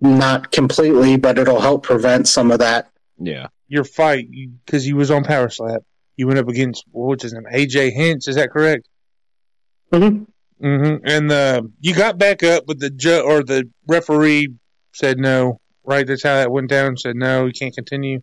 not 0.00 0.50
completely, 0.50 1.16
but 1.16 1.38
it'll 1.38 1.60
help 1.60 1.82
prevent 1.84 2.26
some 2.28 2.50
of 2.50 2.58
that. 2.60 2.90
Yeah. 3.18 3.48
Your 3.68 3.84
fight, 3.84 4.28
because 4.64 4.86
you 4.86 4.96
was 4.96 5.10
on 5.10 5.24
Power 5.24 5.48
Slap, 5.48 5.82
you 6.16 6.26
went 6.26 6.38
up 6.38 6.48
against 6.48 6.84
what's 6.90 7.22
his 7.22 7.32
name, 7.32 7.44
AJ 7.52 7.92
Hinch. 7.92 8.26
Is 8.28 8.36
that 8.36 8.50
correct? 8.50 8.88
Mhm. 9.92 10.26
Mm-hmm. 10.62 11.04
And 11.06 11.32
uh, 11.32 11.62
you 11.80 11.94
got 11.94 12.18
back 12.18 12.42
up, 12.42 12.64
but 12.66 12.78
the 12.78 12.90
ju- 12.90 13.20
or 13.24 13.42
the 13.42 13.68
referee 13.88 14.48
said 14.92 15.18
no. 15.18 15.60
Right? 15.84 16.06
That's 16.06 16.22
how 16.22 16.34
that 16.36 16.50
went 16.52 16.70
down. 16.70 16.96
Said 16.96 17.16
no, 17.16 17.46
you 17.46 17.52
can't 17.52 17.74
continue. 17.74 18.22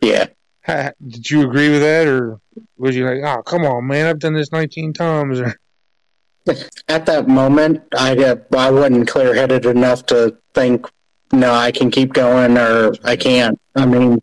Yeah, 0.00 0.26
Ha- 0.26 0.30
Did 1.06 1.30
you 1.30 1.42
agree 1.42 1.70
with 1.70 1.80
that, 1.80 2.06
or 2.06 2.38
was 2.76 2.94
you 2.94 3.04
like, 3.04 3.22
oh, 3.24 3.42
come 3.42 3.64
on, 3.64 3.86
man, 3.86 4.06
I've 4.06 4.18
done 4.18 4.34
this 4.34 4.52
19 4.52 4.92
times? 4.92 5.40
At 6.88 7.06
that 7.06 7.28
moment, 7.28 7.82
I 7.96 8.36
I 8.56 8.70
wasn't 8.70 9.08
clear 9.08 9.34
headed 9.34 9.64
enough 9.64 10.06
to 10.06 10.36
think, 10.54 10.86
no, 11.32 11.52
I 11.52 11.70
can 11.70 11.90
keep 11.90 12.12
going 12.12 12.58
or 12.58 12.92
I 13.04 13.16
can't. 13.16 13.60
I 13.76 13.86
mean, 13.86 14.20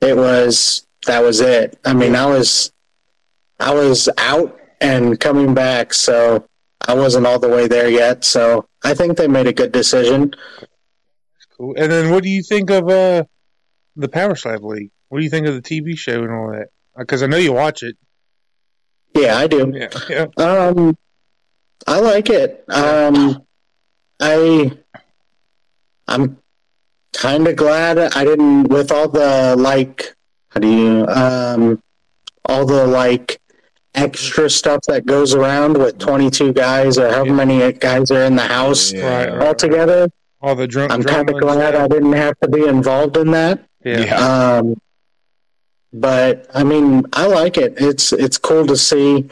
it 0.00 0.16
was 0.16 0.86
that 1.06 1.22
was 1.22 1.40
it. 1.40 1.78
I 1.84 1.92
mean, 1.92 2.16
I 2.16 2.26
was 2.26 2.72
I 3.60 3.74
was 3.74 4.08
out 4.18 4.58
and 4.80 5.18
coming 5.20 5.54
back, 5.54 5.92
so 5.92 6.46
I 6.86 6.94
wasn't 6.94 7.26
all 7.26 7.38
the 7.38 7.48
way 7.48 7.68
there 7.68 7.88
yet. 7.88 8.24
So 8.24 8.68
I 8.82 8.94
think 8.94 9.16
they 9.16 9.28
made 9.28 9.46
a 9.46 9.52
good 9.52 9.72
decision. 9.72 10.34
cool. 11.56 11.74
And 11.76 11.90
then, 11.90 12.10
what 12.10 12.22
do 12.22 12.30
you 12.30 12.42
think 12.42 12.70
of 12.70 12.88
uh, 12.88 13.24
the 13.96 14.08
Power 14.08 14.34
Slap 14.34 14.62
League? 14.62 14.90
What 15.08 15.18
do 15.18 15.24
you 15.24 15.30
think 15.30 15.46
of 15.46 15.54
the 15.54 15.62
TV 15.62 15.96
show 15.96 16.22
and 16.22 16.30
all 16.32 16.50
that? 16.52 16.68
Because 16.96 17.22
I 17.22 17.26
know 17.26 17.36
you 17.36 17.52
watch 17.52 17.82
it. 17.82 17.96
Yeah, 19.14 19.36
I 19.36 19.46
do. 19.46 19.72
Yeah, 19.74 19.88
yeah. 20.08 20.26
Um, 20.36 20.96
I 21.86 22.00
like 22.00 22.28
it. 22.30 22.64
Um, 22.68 23.42
I 24.20 24.72
I'm 26.06 26.38
kind 27.14 27.46
of 27.48 27.56
glad 27.56 27.98
I 27.98 28.24
didn't 28.24 28.64
with 28.64 28.92
all 28.92 29.08
the 29.08 29.56
like. 29.58 30.14
How 30.50 30.60
do 30.60 30.68
you 30.68 31.06
um 31.08 31.82
all 32.46 32.64
the 32.66 32.86
like 32.86 33.40
extra 33.94 34.48
stuff 34.48 34.80
that 34.88 35.04
goes 35.06 35.34
around 35.34 35.76
with 35.76 35.98
22 35.98 36.52
guys 36.52 36.98
or 36.98 37.08
however 37.10 37.26
Yeah. 37.28 37.32
many 37.44 37.72
guys 37.72 38.10
are 38.10 38.22
in 38.24 38.36
the 38.36 38.42
house 38.42 38.92
Right, 38.94 39.28
right. 39.30 39.46
all 39.46 39.54
together. 39.54 40.08
All 40.40 40.54
the 40.54 40.66
drunk. 40.68 40.92
I'm 40.92 41.02
kind 41.02 41.28
of 41.28 41.40
glad. 41.40 41.74
I 41.74 41.88
didn't 41.88 42.12
have 42.12 42.38
to 42.40 42.48
be 42.48 42.64
involved 42.64 43.16
in 43.16 43.30
that. 43.32 43.64
Yeah. 43.84 43.98
Yeah. 44.00 44.56
Um, 44.58 44.80
but 46.00 46.46
I 46.54 46.64
mean, 46.64 47.04
I 47.12 47.26
like 47.26 47.56
it. 47.56 47.74
It's 47.78 48.12
it's 48.12 48.38
cool 48.38 48.66
to 48.66 48.76
see. 48.76 49.28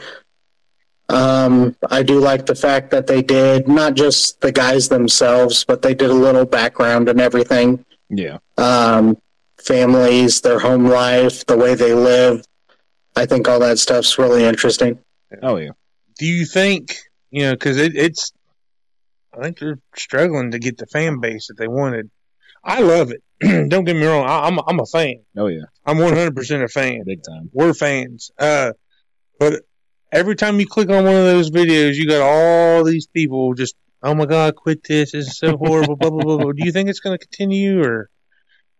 Um, 1.09 1.75
I 1.89 2.03
do 2.03 2.19
like 2.19 2.45
the 2.45 2.55
fact 2.55 2.91
that 2.91 3.07
they 3.07 3.21
did 3.21 3.67
not 3.67 3.95
just 3.95 4.41
the 4.41 4.51
guys 4.51 4.89
themselves, 4.89 5.63
but 5.63 5.81
they 5.81 5.93
did 5.93 6.09
a 6.09 6.13
little 6.13 6.45
background 6.45 7.07
and 7.07 7.21
everything. 7.21 7.85
Yeah. 8.09 8.39
Um, 8.57 9.17
families, 9.57 10.41
their 10.41 10.59
home 10.59 10.85
life, 10.87 11.45
the 11.45 11.57
way 11.57 11.75
they 11.75 11.93
live. 11.93 12.45
I 13.15 13.25
think 13.25 13.47
all 13.47 13.59
that 13.59 13.79
stuff's 13.79 14.17
really 14.17 14.43
interesting. 14.43 14.99
Oh 15.41 15.57
yeah. 15.57 15.71
do 16.17 16.25
you 16.25 16.45
think 16.45 16.97
you 17.31 17.43
know 17.43 17.53
because 17.53 17.77
it, 17.77 17.95
it's 17.95 18.31
I 19.33 19.43
think 19.43 19.59
they're 19.59 19.79
struggling 19.95 20.51
to 20.51 20.59
get 20.59 20.77
the 20.77 20.87
fan 20.87 21.19
base 21.19 21.47
that 21.47 21.57
they 21.57 21.67
wanted. 21.67 22.09
I 22.67 22.81
love 22.81 23.11
it. 23.11 23.23
Don't 23.69 23.85
get 23.85 23.95
me 23.95 24.05
wrong. 24.05 24.25
I, 24.25 24.47
I'm 24.47 24.59
I'm 24.67 24.79
a 24.79 24.85
fan. 24.85 25.23
Oh 25.37 25.47
yeah, 25.47 25.63
I'm 25.85 25.97
100 25.97 26.35
percent 26.35 26.63
a 26.63 26.67
fan. 26.67 27.03
big 27.05 27.23
time. 27.23 27.49
We're 27.53 27.73
fans. 27.73 28.29
Uh, 28.37 28.73
but 29.39 29.61
every 30.11 30.35
time 30.35 30.59
you 30.59 30.67
click 30.67 30.89
on 30.89 31.05
one 31.05 31.15
of 31.15 31.23
those 31.23 31.49
videos, 31.49 31.95
you 31.95 32.07
got 32.07 32.21
all 32.21 32.83
these 32.83 33.07
people 33.07 33.53
just, 33.53 33.75
oh 34.03 34.13
my 34.15 34.25
god, 34.25 34.55
quit 34.55 34.83
this. 34.83 35.13
This 35.13 35.27
is 35.27 35.37
so 35.37 35.55
horrible. 35.55 35.95
blah 35.95 36.09
blah 36.09 36.23
blah. 36.23 36.37
blah. 36.37 36.51
Do 36.51 36.65
you 36.65 36.71
think 36.73 36.89
it's 36.89 36.99
going 36.99 37.17
to 37.17 37.25
continue, 37.25 37.81
or 37.81 38.09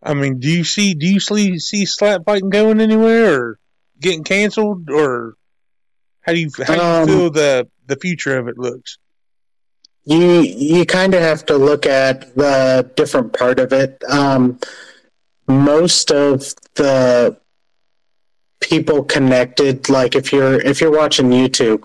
I 0.04 0.14
mean, 0.16 0.40
do 0.40 0.50
you 0.52 0.64
see 0.66 0.94
do 0.94 1.08
you 1.08 1.20
see 1.20 1.58
see 1.60 1.86
slap 1.86 2.22
fighting 2.26 2.50
going 2.50 2.82
anywhere, 2.82 3.34
or 3.42 3.60
getting 4.02 4.24
canceled, 4.26 4.90
or 4.90 5.36
how 6.22 6.34
do 6.34 6.40
you 6.40 6.50
how 6.66 6.74
do 6.76 6.82
you 6.82 6.82
Um, 6.82 7.08
feel 7.08 7.30
the 7.32 7.68
the 7.86 7.96
future 7.96 8.38
of 8.38 8.48
it 8.50 8.58
looks? 8.58 8.98
You 10.08 10.40
you 10.40 10.86
kind 10.86 11.14
of 11.14 11.22
have 11.22 11.46
to 11.48 11.58
look 11.58 11.86
at 11.86 12.34
the 12.36 12.90
different 12.96 13.34
part 13.34 13.60
of 13.60 13.74
it. 13.74 14.02
Um, 14.10 14.58
most 15.48 16.12
of 16.12 16.54
the 16.76 17.38
people 18.62 19.04
connected, 19.04 19.90
like 19.90 20.16
if 20.16 20.32
you're 20.32 20.62
if 20.62 20.80
you're 20.80 20.96
watching 20.96 21.30
YouTube, 21.30 21.84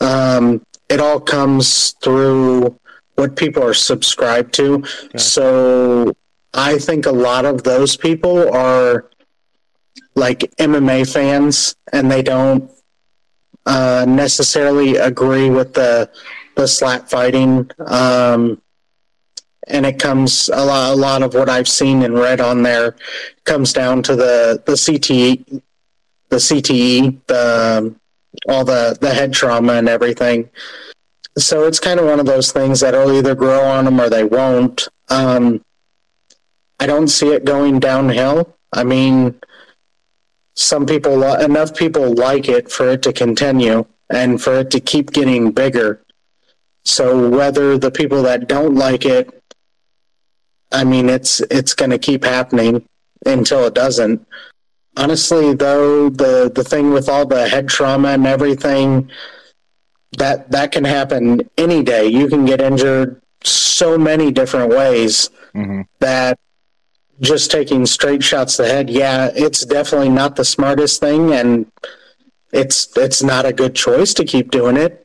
um, 0.00 0.64
it 0.90 1.00
all 1.00 1.18
comes 1.18 1.92
through 2.02 2.78
what 3.14 3.36
people 3.36 3.62
are 3.62 3.74
subscribed 3.74 4.52
to. 4.54 4.84
So 5.16 6.14
I 6.52 6.78
think 6.78 7.06
a 7.06 7.12
lot 7.12 7.46
of 7.46 7.62
those 7.62 7.96
people 7.96 8.54
are 8.54 9.08
like 10.14 10.40
MMA 10.58 11.10
fans, 11.10 11.74
and 11.90 12.10
they 12.10 12.22
don't 12.22 12.70
uh, 13.64 14.04
necessarily 14.06 14.96
agree 14.96 15.48
with 15.48 15.72
the 15.72 16.10
the 16.54 16.66
slap 16.66 17.08
fighting. 17.08 17.70
Um, 17.86 18.60
and 19.68 19.86
it 19.86 19.98
comes 19.98 20.48
a 20.48 20.64
lot, 20.64 20.92
a 20.92 20.96
lot 20.96 21.22
of 21.22 21.34
what 21.34 21.48
I've 21.48 21.68
seen 21.68 22.02
and 22.02 22.14
read 22.14 22.40
on 22.40 22.62
there 22.62 22.96
comes 23.44 23.72
down 23.72 24.02
to 24.04 24.16
the 24.16 24.62
the 24.66 24.72
CTE, 24.72 25.62
the 26.28 26.36
CTE, 26.36 27.18
the 27.26 27.94
all 28.48 28.64
the 28.64 28.98
the 29.00 29.14
head 29.14 29.32
trauma 29.32 29.74
and 29.74 29.88
everything. 29.88 30.50
So 31.38 31.64
it's 31.66 31.80
kind 31.80 31.98
of 31.98 32.06
one 32.06 32.20
of 32.20 32.26
those 32.26 32.52
things 32.52 32.80
that'll 32.80 33.12
either 33.12 33.34
grow 33.34 33.62
on 33.64 33.84
them 33.84 34.00
or 34.00 34.10
they 34.10 34.24
won't. 34.24 34.88
Um, 35.08 35.64
I 36.78 36.86
don't 36.86 37.08
see 37.08 37.28
it 37.28 37.44
going 37.44 37.78
downhill. 37.78 38.56
I 38.72 38.84
mean, 38.84 39.40
some 40.54 40.84
people, 40.84 41.22
enough 41.22 41.74
people 41.74 42.14
like 42.14 42.48
it 42.48 42.70
for 42.70 42.90
it 42.90 43.02
to 43.02 43.12
continue 43.12 43.86
and 44.10 44.42
for 44.42 44.54
it 44.56 44.70
to 44.72 44.80
keep 44.80 45.12
getting 45.12 45.52
bigger. 45.52 46.02
So 46.84 47.28
whether 47.28 47.78
the 47.78 47.90
people 47.90 48.22
that 48.22 48.48
don't 48.48 48.74
like 48.74 49.04
it, 49.04 49.30
I 50.72 50.84
mean, 50.84 51.08
it's 51.08 51.40
it's 51.40 51.74
going 51.74 51.90
to 51.90 51.98
keep 51.98 52.24
happening 52.24 52.84
until 53.26 53.64
it 53.66 53.74
doesn't. 53.74 54.26
Honestly, 54.96 55.54
though, 55.54 56.08
the 56.08 56.50
the 56.54 56.64
thing 56.64 56.90
with 56.90 57.08
all 57.08 57.26
the 57.26 57.48
head 57.48 57.68
trauma 57.68 58.08
and 58.08 58.26
everything, 58.26 59.10
that 60.18 60.50
that 60.50 60.72
can 60.72 60.84
happen 60.84 61.48
any 61.56 61.82
day. 61.82 62.06
You 62.06 62.28
can 62.28 62.44
get 62.44 62.60
injured 62.60 63.20
so 63.44 63.98
many 63.98 64.30
different 64.30 64.70
ways 64.70 65.30
hmm 65.52 65.82
that 66.00 66.38
just 67.20 67.50
taking 67.52 67.86
straight 67.86 68.22
shots 68.22 68.56
to 68.56 68.62
the 68.62 68.68
head, 68.68 68.90
yeah, 68.90 69.30
it's 69.36 69.64
definitely 69.64 70.08
not 70.08 70.34
the 70.34 70.44
smartest 70.44 71.00
thing, 71.00 71.32
and 71.32 71.66
it's 72.52 72.96
it's 72.96 73.22
not 73.22 73.46
a 73.46 73.52
good 73.52 73.74
choice 73.74 74.12
to 74.14 74.24
keep 74.24 74.50
doing 74.50 74.76
it, 74.76 75.01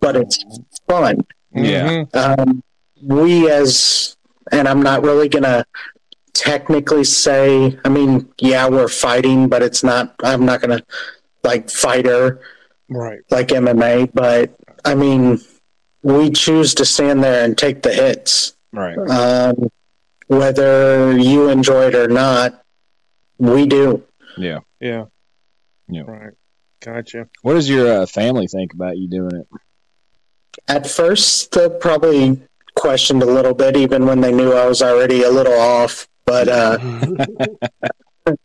but 0.00 0.16
it's 0.16 0.44
fun. 0.88 1.20
Yeah. 1.54 2.04
Um, 2.14 2.62
we 3.02 3.50
as, 3.50 4.16
and 4.50 4.68
I'm 4.68 4.82
not 4.82 5.02
really 5.02 5.28
gonna 5.28 5.64
technically 6.32 7.04
say. 7.04 7.78
I 7.84 7.88
mean, 7.88 8.28
yeah, 8.38 8.68
we're 8.68 8.88
fighting, 8.88 9.48
but 9.48 9.62
it's 9.62 9.82
not. 9.82 10.14
I'm 10.22 10.44
not 10.44 10.60
gonna 10.60 10.82
like 11.44 11.70
fighter 11.70 12.40
right. 12.88 13.20
like 13.30 13.48
MMA, 13.48 14.10
but 14.14 14.54
I 14.84 14.94
mean, 14.94 15.40
we 16.02 16.30
choose 16.30 16.74
to 16.76 16.84
stand 16.84 17.22
there 17.22 17.44
and 17.44 17.56
take 17.56 17.82
the 17.82 17.92
hits 17.92 18.54
Right. 18.72 18.96
um, 18.96 19.68
whether 20.28 21.16
you 21.18 21.48
enjoy 21.48 21.88
it 21.88 21.94
or 21.94 22.08
not, 22.08 22.64
we 23.38 23.66
do. 23.66 24.02
Yeah. 24.38 24.60
Yeah. 24.80 25.06
Yeah. 25.88 26.02
Right. 26.02 26.32
Gotcha. 26.84 27.28
What 27.42 27.54
does 27.54 27.68
your 27.68 28.02
uh, 28.02 28.06
family 28.06 28.48
think 28.48 28.74
about 28.74 28.98
you 28.98 29.08
doing 29.08 29.36
it? 29.36 29.46
At 30.66 30.86
first, 30.86 31.52
they 31.52 31.68
probably 31.68 32.42
questioned 32.74 33.22
a 33.22 33.26
little 33.26 33.54
bit, 33.54 33.76
even 33.76 34.04
when 34.04 34.20
they 34.20 34.32
knew 34.32 34.52
I 34.52 34.66
was 34.66 34.82
already 34.82 35.22
a 35.22 35.30
little 35.30 35.54
off. 35.54 36.08
But 36.24 36.48
uh, 36.48 36.78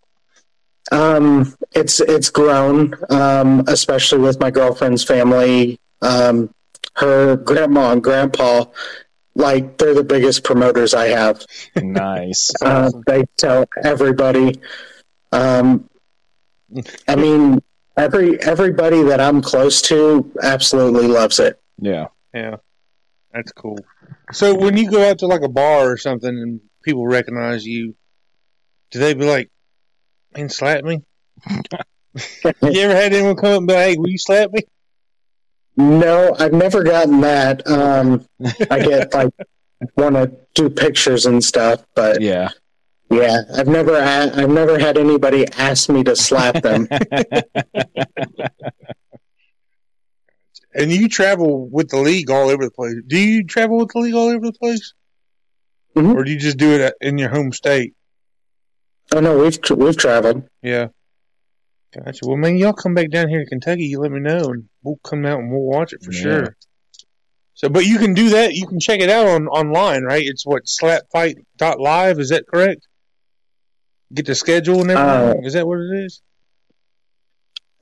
um, 0.91 1.56
it's 1.73 2.00
it's 2.00 2.30
grown, 2.30 2.93
um, 3.10 3.63
especially 3.67 4.19
with 4.19 4.39
my 4.39 4.52
girlfriend's 4.52 5.04
family. 5.04 5.80
Um, 6.02 6.54
her 6.93 7.38
grandma 7.38 7.91
and 7.91 8.04
grandpa, 8.04 8.65
like 9.36 9.78
they're 9.78 9.93
the 9.93 10.04
biggest 10.04 10.43
promoters 10.43 10.93
I 10.93 11.08
have. 11.08 11.43
nice. 11.76 12.52
Uh, 12.62 12.91
they 13.08 13.26
tell 13.38 13.65
everybody. 13.84 14.60
Um, 15.32 15.89
I 17.08 17.15
mean, 17.15 17.62
every 17.98 18.40
everybody 18.42 19.04
that 19.04 19.20
I'm 19.20 19.42
close 19.42 19.82
to 19.84 20.32
absolutely 20.42 21.08
loves 21.08 21.40
it. 21.40 21.60
Yeah. 21.80 22.08
Yeah, 22.34 22.58
that's 23.34 23.52
cool. 23.52 23.80
So 24.32 24.56
when 24.56 24.78
you 24.78 24.90
go 24.90 25.10
out 25.10 25.20
to 25.20 25.28
like 25.28 25.42
a 25.42 25.50
bar 25.50 25.92
or 25.92 25.98
something 25.98 26.30
and 26.30 26.62
people 26.84 27.08
recognize 27.08 27.66
you, 27.66 27.96
do 28.92 29.00
they 29.00 29.14
be 29.14 29.26
like, 29.26 29.50
"Man, 30.36 30.50
slap 30.50 30.84
me"? 30.84 31.02
you 31.50 32.82
ever 32.82 32.96
had 32.96 33.14
anyone 33.14 33.36
come 33.36 33.52
up 33.52 33.58
and 33.60 33.68
be 33.68 33.74
like, 33.74 33.84
"Hey, 33.86 33.98
will 33.98 34.10
you 34.10 34.18
slap 34.18 34.52
me?" 34.52 34.62
No, 35.76 36.36
I've 36.38 36.54
never 36.54 36.84
gotten 36.84 37.22
that. 37.22 37.68
Um, 37.68 38.26
I 38.70 38.80
get 38.80 39.14
like 39.14 39.34
want 39.96 40.16
to 40.16 40.32
do 40.56 40.70
pictures 40.70 41.26
and 41.26 41.44
stuff, 41.44 41.86
but 41.96 42.22
Yeah. 42.22 42.50
Yeah, 43.10 43.41
I've 43.56 43.67
never 43.67 43.96
a- 43.96 44.32
I've 44.36 44.50
never 44.50 44.78
had 44.80 44.98
anybody 44.98 45.46
ask 45.58 45.89
me 45.89 46.04
to 46.04 46.15
slap 46.15 46.62
them. 46.62 46.88
And 50.74 50.91
you 50.91 51.10
travel 51.10 51.67
with 51.72 51.89
the 51.89 51.98
league 51.98 52.30
all 52.30 52.50
over 52.50 52.63
the 52.63 52.70
place. 52.72 52.93
Do 53.08 53.17
you 53.17 53.43
travel 53.43 53.78
with 53.78 53.89
the 53.93 54.00
league 54.00 54.13
all 54.13 54.28
over 54.30 54.46
the 54.46 54.54
place, 54.54 54.93
Mhm. 55.96 56.13
or 56.13 56.24
do 56.24 56.30
you 56.32 56.38
just 56.38 56.58
do 56.58 56.74
it 56.74 56.93
in 57.02 57.17
your 57.17 57.30
home 57.30 57.52
state? 57.52 57.93
oh 59.15 59.20
no, 59.22 59.39
we've 59.39 59.58
we've 59.76 59.98
traveled. 59.98 60.43
Yeah. 60.62 60.89
Gotcha. 61.96 62.20
Well, 62.28 62.38
man, 62.38 62.58
y'all 62.58 62.74
come 62.74 62.93
back 62.93 63.10
down 63.10 63.30
here 63.30 63.39
to 63.43 63.50
Kentucky. 63.50 63.86
You 63.86 64.02
let 64.02 64.12
me 64.12 64.20
know, 64.20 64.50
and 64.52 64.65
we'll 64.84 65.00
come 65.04 65.26
out 65.26 65.39
and 65.39 65.50
we'll 65.50 65.62
watch 65.62 65.93
it 65.93 66.04
for 66.04 66.12
Yeah. 66.12 66.22
sure. 66.22 66.58
So, 67.56 67.70
but 67.70 67.86
you 67.88 67.98
can 67.98 68.13
do 68.13 68.30
that. 68.32 68.54
You 68.54 68.67
can 68.67 68.80
check 68.80 69.00
it 69.00 69.10
out 69.10 69.26
on 69.28 69.48
online, 69.48 70.04
right? 70.04 70.24
It's 70.24 70.46
what 70.46 70.65
slapfight.live. 70.65 72.20
Is 72.20 72.30
that 72.30 72.46
correct? 72.54 72.86
Get 74.13 74.26
the 74.26 74.36
schedule 74.36 74.82
and 74.82 74.91
everything. 74.91 75.43
Uh, 75.43 75.48
is 75.48 75.54
that 75.54 75.67
what 75.67 75.80
it 75.80 76.06
is? 76.06 76.22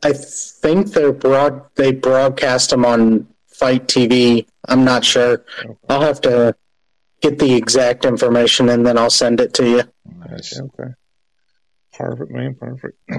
I 0.04 0.14
think 0.14 0.92
they're 0.92 1.12
broad. 1.12 1.64
They 1.76 1.92
broadcast 1.92 2.72
them 2.72 2.86
on 2.86 3.28
FITE 3.48 3.88
TV. 3.88 4.46
I'm 4.68 4.84
not 4.84 5.04
sure. 5.06 5.46
I'll 5.90 6.02
have 6.02 6.22
to 6.22 6.56
get 7.22 7.40
the 7.40 7.54
exact 7.56 8.06
information 8.06 8.70
and 8.70 8.86
then 8.86 8.98
I'll 8.98 9.10
send 9.10 9.40
it 9.40 9.54
to 9.56 9.68
you. 9.68 9.82
Nice. 10.30 10.60
Okay. 10.60 10.92
Perfect, 11.94 12.32
man. 12.32 12.56
Perfect. 12.56 12.98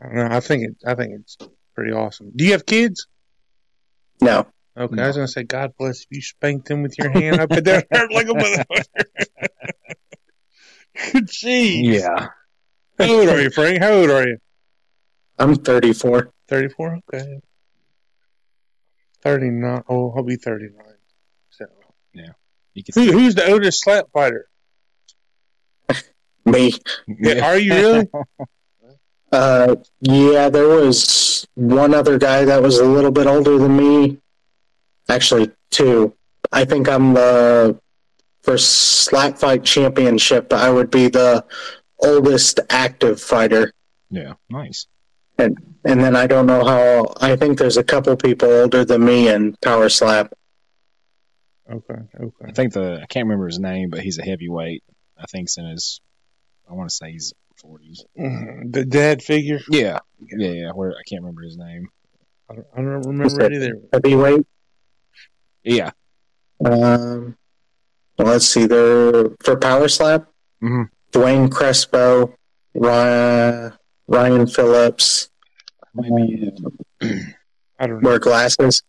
I 0.00 0.08
know. 0.12 0.28
I 0.30 0.40
think 0.40 0.64
it. 0.64 0.76
I 0.86 0.94
think 0.94 1.12
it's 1.20 1.36
pretty 1.74 1.92
awesome. 1.92 2.30
Do 2.34 2.44
you 2.44 2.52
have 2.52 2.64
kids? 2.64 3.06
No, 4.20 4.46
Okay, 4.78 5.02
I 5.02 5.08
was 5.08 5.16
gonna 5.16 5.26
say, 5.26 5.42
God 5.42 5.72
bless 5.76 6.02
if 6.02 6.06
you 6.10 6.22
spanked 6.22 6.68
them 6.68 6.82
with 6.82 6.96
your 6.98 7.10
hand. 7.10 7.40
I 7.40 7.46
bet 7.46 7.64
that 7.64 7.86
hurt 7.90 8.12
like 8.12 8.28
a 8.28 8.30
motherfucker. 8.30 8.84
Good 11.12 11.26
jeez. 11.28 12.00
Yeah. 12.00 12.28
How 12.98 13.14
old 13.14 13.28
are 13.28 13.40
you, 13.40 13.50
Frank? 13.50 13.80
How 13.80 13.92
old 13.92 14.10
are 14.10 14.26
you? 14.26 14.38
I'm 15.38 15.54
34. 15.54 16.32
34? 16.48 17.00
Okay. 17.14 17.40
39. 19.22 19.82
Oh, 19.88 20.12
I'll 20.16 20.22
be 20.22 20.36
39. 20.36 20.72
So, 21.50 21.66
You 22.74 22.82
can 22.82 22.94
Who, 22.94 23.12
who's 23.12 23.34
the 23.34 23.50
oldest 23.50 23.82
slap 23.82 24.06
fighter? 24.12 24.48
Me. 26.44 26.72
Yeah, 27.06 27.46
Are 27.46 27.58
you 27.58 27.74
really? 27.74 28.08
Uh, 29.30 29.76
yeah, 30.00 30.48
there 30.48 30.68
was 30.68 31.46
one 31.54 31.92
other 31.92 32.18
guy 32.18 32.46
that 32.46 32.62
was 32.62 32.78
a 32.78 32.84
little 32.86 33.10
bit 33.10 33.26
older 33.26 33.58
than 33.58 33.76
me. 33.76 34.16
Actually, 35.06 35.50
two. 35.70 36.14
I 36.50 36.64
think 36.64 36.88
I'm 36.88 37.12
the 37.12 37.78
for 38.48 38.56
slap 38.56 39.36
fight 39.36 39.62
championship. 39.62 40.52
I 40.54 40.70
would 40.70 40.90
be 40.90 41.08
the 41.08 41.44
oldest 42.00 42.60
active 42.70 43.20
fighter. 43.20 43.72
Yeah. 44.10 44.34
Nice. 44.48 44.86
and 45.38 45.56
and 45.84 46.00
then 46.00 46.16
I 46.16 46.26
don't 46.26 46.46
know 46.46 46.64
how. 46.64 47.12
I 47.20 47.36
think 47.36 47.58
there's 47.58 47.76
a 47.76 47.84
couple 47.84 48.16
people 48.16 48.50
older 48.50 48.84
than 48.86 49.04
me 49.04 49.28
in 49.28 49.54
power 49.62 49.88
slap. 49.90 50.32
Okay, 51.70 52.00
okay. 52.18 52.44
I 52.46 52.52
think 52.52 52.72
the 52.72 53.00
I 53.02 53.06
can't 53.06 53.26
remember 53.26 53.46
his 53.46 53.58
name, 53.58 53.90
but 53.90 54.00
he's 54.00 54.18
a 54.18 54.24
heavyweight. 54.24 54.82
I 55.18 55.26
think 55.26 55.48
he's 55.50 55.58
in 55.58 55.66
his. 55.66 56.00
I 56.68 56.72
want 56.72 56.88
to 56.88 56.94
say 56.94 57.12
he's 57.12 57.34
forties. 57.56 58.02
Mhm. 58.18 58.72
The 58.72 58.84
dad 58.86 59.22
figure. 59.22 59.60
Yeah, 59.70 59.98
yeah, 60.20 60.48
yeah. 60.48 60.70
Where 60.72 60.90
I 60.92 61.02
can't 61.06 61.20
remember 61.22 61.42
his 61.42 61.56
name. 61.58 61.88
I 62.50 62.54
don't, 62.54 62.66
I 62.72 62.76
don't 62.76 63.02
remember 63.06 63.42
it 63.44 63.52
either. 63.52 63.74
Heavyweight. 63.92 64.46
Yeah, 65.64 65.90
Um, 66.64 67.36
well, 68.18 68.28
let's 68.28 68.46
see. 68.46 68.66
There 68.66 69.30
for 69.42 69.56
power 69.56 69.88
slap. 69.88 70.26
Mhm. 70.62 70.88
Dwayne 71.12 71.50
Crespo, 71.50 72.34
Ryan, 72.74 73.72
Ryan 74.06 74.46
Phillips 74.46 75.30
maybe. 75.94 76.52
I 77.80 77.86
don't 77.86 78.02
know. 78.02 78.08
wear 78.10 78.18
glasses. 78.18 78.82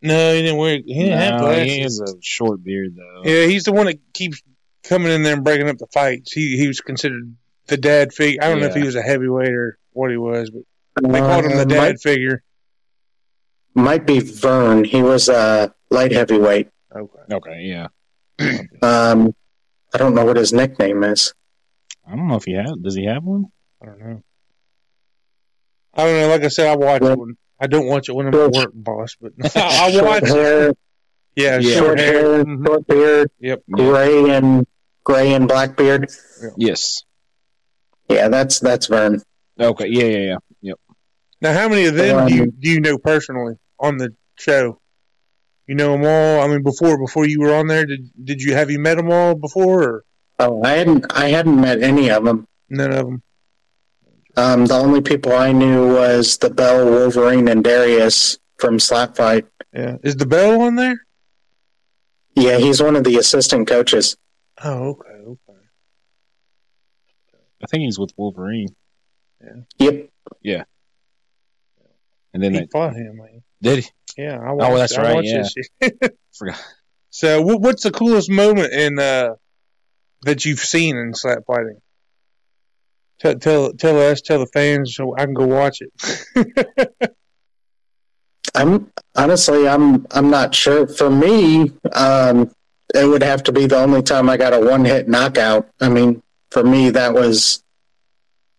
No, 0.00 0.32
he 0.32 0.42
didn't 0.42 0.58
wear. 0.58 0.76
He 0.84 0.94
didn't 0.94 1.18
have 1.18 1.40
glasses. 1.40 1.72
he 1.72 1.80
has 1.80 2.00
a 2.00 2.06
short 2.20 2.62
beard 2.62 2.94
though. 2.96 3.22
Yeah, 3.28 3.46
he's 3.46 3.64
the 3.64 3.72
one 3.72 3.86
that 3.86 3.98
keeps 4.14 4.40
coming 4.84 5.10
in 5.12 5.22
there 5.24 5.34
and 5.34 5.44
breaking 5.44 5.68
up 5.68 5.76
the 5.78 5.88
fights. 5.92 6.32
He 6.32 6.56
he 6.56 6.66
was 6.68 6.80
considered 6.80 7.34
the 7.66 7.76
dad 7.76 8.12
figure. 8.12 8.42
I 8.42 8.48
don't 8.48 8.60
know 8.60 8.66
if 8.68 8.74
he 8.74 8.82
was 8.84 8.94
a 8.94 9.02
heavyweight 9.02 9.52
or 9.52 9.78
what 9.92 10.10
he 10.10 10.16
was, 10.16 10.50
but 10.50 10.62
they 11.12 11.18
called 11.18 11.44
him 11.44 11.56
the 11.56 11.62
Uh, 11.62 11.64
dad 11.64 11.78
might, 11.78 12.00
figure. 12.00 12.42
might 13.74 14.06
be 14.06 14.20
Vern. 14.20 14.84
He 14.84 15.02
was 15.02 15.28
a 15.28 15.74
light 15.90 16.12
heavyweight. 16.12 16.68
Okay. 16.94 17.34
Okay, 17.34 17.60
yeah. 17.62 17.88
Um, 18.82 19.34
I 19.94 19.98
don't 19.98 20.14
know 20.14 20.24
what 20.24 20.36
his 20.36 20.52
nickname 20.52 21.02
is. 21.04 21.32
I 22.06 22.14
don't 22.16 22.28
know 22.28 22.36
if 22.36 22.44
he 22.44 22.52
has. 22.52 22.72
Does 22.82 22.94
he 22.94 23.06
have 23.06 23.24
one? 23.24 23.46
I 23.82 23.86
don't 23.86 23.98
know. 24.00 24.22
I 25.94 26.04
don't 26.04 26.20
know. 26.20 26.28
Like 26.28 26.44
I 26.44 26.48
said, 26.48 26.66
I 26.68 26.76
watch 26.76 27.02
Yeah. 27.02 27.12
it 27.12 27.18
when 27.18 27.36
I 27.60 27.66
don't 27.66 27.86
watch 27.86 28.08
it 28.08 28.12
when 28.12 28.26
I'm 28.28 28.34
at 28.34 28.52
work, 28.52 28.70
boss. 28.74 29.16
But 29.20 29.32
I 29.56 29.90
short 29.90 30.04
watch 30.04 30.22
it. 30.22 30.28
hair, 30.28 30.72
Yeah, 31.36 31.58
Yeah. 31.58 31.74
short 31.74 31.84
short 31.86 31.98
hair. 31.98 32.12
hair, 32.36 32.44
Mhm. 32.44 32.66
short 32.66 32.86
beard, 32.86 33.30
Yep. 33.40 33.62
gray 33.70 34.30
and 34.30 34.66
gray 35.04 35.34
and 35.34 35.48
black 35.48 35.76
beard. 35.76 36.08
Yes. 36.56 37.02
Yeah, 38.08 38.28
that's 38.28 38.60
that's 38.60 38.86
Vern. 38.86 39.20
Okay. 39.60 39.88
Yeah, 39.88 40.04
yeah, 40.04 40.18
yeah. 40.18 40.36
Yep. 40.62 40.78
Now, 41.40 41.52
how 41.52 41.68
many 41.68 41.86
of 41.86 41.94
them 41.94 42.26
do 42.28 42.34
you 42.34 42.42
Um, 42.44 42.50
do 42.58 42.70
you 42.70 42.80
know 42.80 42.98
personally 42.98 43.54
on 43.80 43.96
the 43.98 44.14
show? 44.36 44.80
You 45.68 45.74
know 45.76 45.92
them 45.92 46.04
all. 46.04 46.40
I 46.42 46.48
mean, 46.48 46.62
before 46.62 46.98
before 46.98 47.26
you 47.26 47.40
were 47.40 47.54
on 47.54 47.66
there, 47.68 47.84
did 47.86 48.10
did 48.24 48.40
you 48.42 48.54
have 48.54 48.70
you 48.70 48.78
met 48.80 48.96
them 48.96 49.12
all 49.12 49.34
before 49.36 49.82
or 49.84 50.04
Oh, 50.40 50.62
I 50.64 50.70
hadn't 50.70 51.04
I 51.10 51.28
hadn't 51.28 51.60
met 51.60 51.82
any 51.82 52.10
of 52.10 52.24
them. 52.24 52.46
none 52.70 52.90
of 52.92 53.04
them? 53.06 53.22
Um, 54.36 54.66
the 54.66 54.74
only 54.74 55.00
people 55.00 55.32
I 55.32 55.50
knew 55.52 55.94
was 55.94 56.38
the 56.38 56.48
Bell, 56.50 56.84
Wolverine, 56.86 57.48
and 57.48 57.62
Darius 57.64 58.38
from 58.56 58.78
Slap 58.78 59.16
Fight. 59.16 59.46
Yeah, 59.74 59.96
is 60.02 60.16
the 60.16 60.26
bell 60.26 60.60
on 60.62 60.76
there? 60.76 61.04
Yeah, 62.36 62.58
he's 62.58 62.80
one 62.80 62.94
of 62.96 63.02
the 63.04 63.16
assistant 63.18 63.66
coaches. 63.66 64.16
Oh, 64.62 64.90
okay, 64.90 65.08
okay. 65.10 65.58
I 67.62 67.66
think 67.66 67.82
he's 67.82 67.98
with 67.98 68.12
Wolverine. 68.16 68.74
Yeah. 69.42 69.60
Yep. 69.78 70.08
Yeah. 70.42 70.64
And 72.32 72.40
then 72.42 72.54
He 72.54 72.60
they 72.60 72.66
fought 72.66 72.94
him, 72.94 73.16
man. 73.16 73.42
Did 73.62 73.84
he? 73.84 73.90
Yeah, 74.22 74.38
I 74.38 74.52
watched, 74.52 74.70
Oh, 74.70 74.76
that's 74.78 74.98
I 74.98 75.02
right, 75.14 75.24
yeah. 75.24 75.88
Forgot. 76.36 76.64
So, 77.10 77.42
what, 77.42 77.60
what's 77.60 77.82
the 77.82 77.90
coolest 77.90 78.30
moment 78.30 78.72
in 78.72 78.98
uh 78.98 79.34
that 80.22 80.44
you've 80.44 80.60
seen 80.60 80.96
in 80.96 81.14
slap 81.14 81.44
fighting? 81.46 81.80
Tell 83.20 83.34
tell 83.36 83.72
tell 83.72 84.00
us, 84.10 84.20
tell 84.20 84.38
the 84.38 84.46
fans, 84.46 84.94
so 84.94 85.14
I 85.16 85.24
can 85.24 85.34
go 85.34 85.46
watch 85.46 85.78
it. 85.80 87.14
I'm 88.54 88.90
honestly 89.16 89.68
I'm 89.68 90.06
I'm 90.10 90.30
not 90.30 90.54
sure. 90.54 90.86
For 90.86 91.10
me, 91.10 91.72
um, 91.92 92.50
it 92.94 93.06
would 93.06 93.22
have 93.22 93.42
to 93.44 93.52
be 93.52 93.66
the 93.66 93.78
only 93.78 94.02
time 94.02 94.28
I 94.28 94.36
got 94.36 94.52
a 94.54 94.60
one 94.60 94.84
hit 94.84 95.08
knockout. 95.08 95.68
I 95.80 95.88
mean, 95.88 96.22
for 96.50 96.62
me 96.62 96.90
that 96.90 97.14
was 97.14 97.62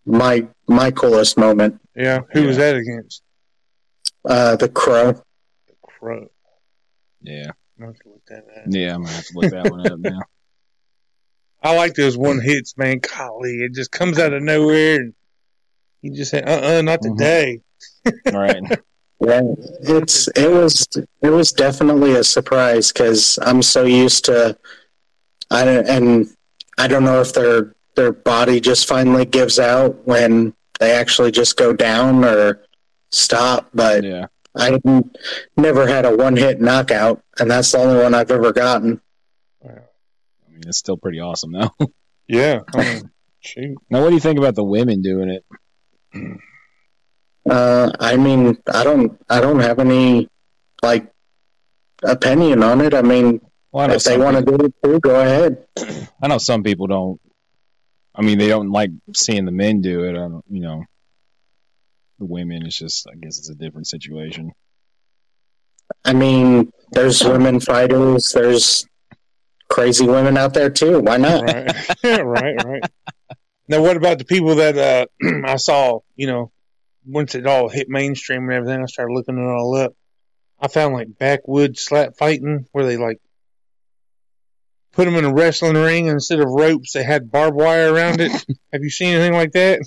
my 0.04 0.46
my 0.68 0.90
coolest 0.90 1.36
moment. 1.36 1.80
yeah, 1.94 2.20
who 2.32 2.46
was 2.46 2.56
that 2.58 2.76
against? 2.76 3.22
Uh, 4.24 4.56
the 4.56 4.68
crow. 4.68 5.12
The 5.12 5.74
Crow. 5.82 6.28
Yeah. 7.22 7.50
I'm 7.78 7.86
gonna 7.86 7.94
look 8.04 8.24
that 8.28 8.44
up. 8.56 8.64
Yeah, 8.68 8.94
I'm 8.94 9.02
gonna 9.02 9.14
have 9.14 9.26
to 9.26 9.38
look 9.38 9.50
that 9.52 9.70
one 9.70 9.80
up 9.86 9.98
now. 9.98 10.20
I 11.62 11.76
like 11.76 11.94
those 11.94 12.16
one 12.16 12.40
hits, 12.40 12.76
man. 12.76 12.98
Golly, 13.00 13.56
it 13.64 13.72
just 13.74 13.90
comes 13.90 14.18
out 14.18 14.32
of 14.32 14.42
nowhere, 14.42 14.96
and 14.96 15.14
you 16.02 16.14
just 16.14 16.30
say, 16.30 16.42
"Uh, 16.42 16.78
uh 16.78 16.82
not 16.82 17.00
Mhm. 17.00 17.16
today." 17.16 17.60
All 18.32 18.38
right. 18.40 18.62
Yeah, 19.22 19.42
it's 19.82 20.28
it 20.28 20.50
was 20.50 20.88
it 20.96 21.28
was 21.28 21.52
definitely 21.52 22.14
a 22.14 22.24
surprise 22.24 22.90
because 22.90 23.38
I'm 23.42 23.60
so 23.60 23.84
used 23.84 24.24
to, 24.24 24.56
I 25.50 25.68
and 25.68 26.26
I 26.78 26.88
don't 26.88 27.04
know 27.04 27.20
if 27.20 27.34
their 27.34 27.74
their 27.96 28.12
body 28.12 28.60
just 28.60 28.88
finally 28.88 29.26
gives 29.26 29.58
out 29.58 29.94
when 30.06 30.54
they 30.78 30.92
actually 30.92 31.32
just 31.32 31.58
go 31.58 31.74
down 31.74 32.24
or 32.24 32.62
stop. 33.10 33.68
But 33.74 34.04
Yeah. 34.04 34.26
I 34.56 34.78
n- 34.84 35.10
never 35.56 35.86
had 35.86 36.04
a 36.04 36.16
one 36.16 36.36
hit 36.36 36.60
knockout, 36.60 37.22
and 37.38 37.50
that's 37.50 37.70
the 37.70 37.78
only 37.78 38.02
one 38.02 38.14
I've 38.14 38.30
ever 38.32 38.52
gotten. 38.52 39.00
I 39.64 39.68
mean, 40.50 40.62
it's 40.66 40.78
still 40.78 40.96
pretty 40.96 41.20
awesome 41.20 41.52
though. 41.52 41.70
Yeah, 42.28 42.60
I 42.76 42.78
mean, 42.84 43.10
shoot. 43.40 43.76
now, 43.90 44.02
what 44.02 44.10
do 44.10 44.14
you 44.14 44.20
think 44.20 44.38
about 44.38 44.54
the 44.54 44.62
women 44.62 45.02
doing 45.02 45.30
it? 45.30 45.44
Uh, 47.48 47.90
I 47.98 48.16
mean, 48.16 48.56
I 48.72 48.84
don't 48.84 49.20
I 49.28 49.40
don't 49.40 49.60
have 49.60 49.78
any 49.80 50.28
like 50.82 51.10
opinion 52.04 52.62
on 52.62 52.80
it. 52.82 52.94
I 52.94 53.02
mean, 53.02 53.40
Well, 53.72 53.84
I 53.84 53.86
know 53.88 53.94
if 53.94 54.04
they 54.04 54.16
want 54.18 54.36
to 54.36 54.44
do 54.44 54.64
it 54.64 54.74
too, 54.84 55.00
go 55.00 55.20
ahead. 55.20 55.66
I 56.22 56.28
know 56.28 56.38
some 56.38 56.62
people 56.62 56.86
don't. 56.86 57.20
I 58.14 58.22
mean, 58.22 58.38
they 58.38 58.48
don't 58.48 58.70
like 58.70 58.90
seeing 59.14 59.44
the 59.44 59.52
men 59.52 59.80
do 59.80 60.04
it. 60.04 60.10
I 60.10 60.28
don't, 60.28 60.44
you 60.50 60.60
know, 60.60 60.84
the 62.20 62.26
women. 62.26 62.64
It's 62.64 62.78
just, 62.78 63.08
I 63.08 63.16
guess, 63.16 63.38
it's 63.38 63.50
a 63.50 63.54
different 63.54 63.88
situation. 63.88 64.52
I 66.04 66.12
mean, 66.12 66.72
there's 66.92 67.24
women 67.24 67.58
fighters. 67.58 68.30
There's 68.32 68.86
crazy 69.68 70.06
women 70.06 70.36
out 70.36 70.54
there 70.54 70.70
too. 70.70 71.00
Why 71.00 71.16
not? 71.16 71.42
right, 71.42 71.74
right, 72.04 72.64
right. 72.64 72.82
Now, 73.66 73.82
what 73.82 73.96
about 73.96 74.18
the 74.18 74.24
people 74.24 74.56
that 74.56 74.78
uh, 74.78 75.06
I 75.44 75.56
saw? 75.56 76.00
You 76.14 76.28
know, 76.28 76.52
once 77.04 77.34
it 77.34 77.46
all 77.46 77.68
hit 77.68 77.88
mainstream 77.88 78.44
and 78.44 78.52
everything, 78.52 78.82
I 78.82 78.86
started 78.86 79.14
looking 79.14 79.38
it 79.38 79.42
all 79.42 79.74
up. 79.74 79.94
I 80.60 80.68
found 80.68 80.94
like 80.94 81.18
backwoods 81.18 81.82
slap 81.82 82.16
fighting 82.18 82.66
where 82.72 82.84
they 82.84 82.96
like 82.96 83.18
put 84.92 85.06
them 85.06 85.16
in 85.16 85.24
a 85.24 85.32
wrestling 85.32 85.74
ring 85.74 86.08
and 86.08 86.16
instead 86.16 86.40
of 86.40 86.48
ropes, 86.50 86.92
they 86.92 87.02
had 87.02 87.30
barbed 87.30 87.56
wire 87.56 87.92
around 87.92 88.20
it. 88.20 88.30
Have 88.72 88.82
you 88.82 88.90
seen 88.90 89.14
anything 89.14 89.32
like 89.32 89.52
that? 89.52 89.80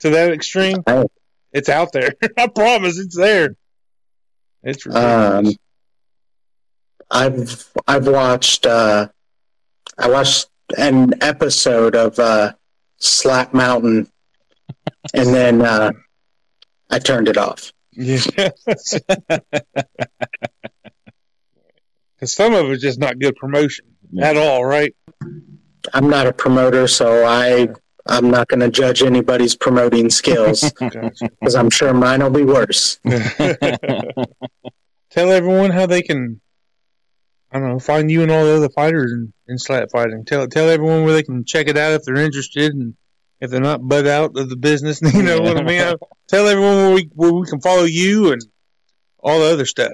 To 0.00 0.10
that 0.10 0.32
extreme? 0.32 0.78
No. 0.86 1.08
It's 1.56 1.70
out 1.70 1.90
there. 1.92 2.12
I 2.36 2.48
promise, 2.48 2.98
it's 2.98 3.16
there. 3.16 3.56
It's 4.62 4.84
ridiculous. 4.84 5.48
Um, 5.48 5.54
I've 7.10 7.72
I've 7.88 8.06
watched 8.06 8.66
uh, 8.66 9.08
I 9.96 10.10
watched 10.10 10.48
an 10.76 11.14
episode 11.22 11.96
of 11.96 12.18
uh, 12.18 12.52
Slap 12.98 13.54
Mountain, 13.54 14.10
and 15.14 15.28
then 15.34 15.62
uh, 15.62 15.92
I 16.90 16.98
turned 16.98 17.28
it 17.28 17.38
off. 17.38 17.72
Yeah. 17.98 18.50
Because 22.14 22.34
some 22.34 22.52
of 22.52 22.70
it's 22.70 22.82
just 22.82 22.98
not 22.98 23.18
good 23.18 23.34
promotion 23.36 23.86
at 24.20 24.36
all, 24.36 24.62
right? 24.62 24.94
I'm 25.94 26.10
not 26.10 26.26
a 26.26 26.34
promoter, 26.34 26.86
so 26.88 27.24
I 27.24 27.68
I'm 28.08 28.30
not 28.30 28.48
going 28.48 28.60
to 28.60 28.70
judge 28.70 29.02
anybody's 29.02 29.56
promoting 29.56 30.10
skills 30.10 30.70
Gotcha. 30.78 31.10
because 31.20 31.54
I'm 31.54 31.70
sure 31.70 31.92
mine 31.92 32.22
will 32.22 32.30
be 32.30 32.44
worse. 32.44 32.98
Tell 35.10 35.30
everyone 35.32 35.70
how 35.70 35.86
they 35.86 36.02
can, 36.02 36.40
I 37.50 37.58
don't 37.58 37.68
know, 37.68 37.78
find 37.78 38.10
you 38.10 38.22
and 38.22 38.30
all 38.30 38.44
the 38.44 38.56
other 38.56 38.68
fighters 38.68 39.12
in, 39.12 39.32
in 39.48 39.58
slap 39.58 39.90
fighting. 39.90 40.24
Tell 40.24 40.46
tell 40.46 40.68
everyone 40.68 41.04
where 41.04 41.14
they 41.14 41.22
can 41.22 41.44
check 41.44 41.68
it 41.68 41.76
out 41.78 41.92
if 41.92 42.02
they're 42.04 42.16
interested 42.16 42.72
and 42.74 42.94
if 43.40 43.50
they're 43.50 43.60
not 43.60 43.86
butt 43.86 44.06
out 44.06 44.36
of 44.36 44.48
the 44.50 44.56
business. 44.56 45.00
You 45.14 45.22
know 45.22 45.40
what 45.40 45.56
I 45.56 45.62
mean? 45.62 45.94
Tell 46.28 46.48
everyone 46.48 46.76
where 46.76 46.94
we 46.94 47.10
where 47.14 47.32
we 47.32 47.46
can 47.46 47.60
follow 47.60 47.84
you 47.84 48.32
and 48.32 48.42
all 49.18 49.40
the 49.40 49.52
other 49.52 49.66
stuff. 49.66 49.92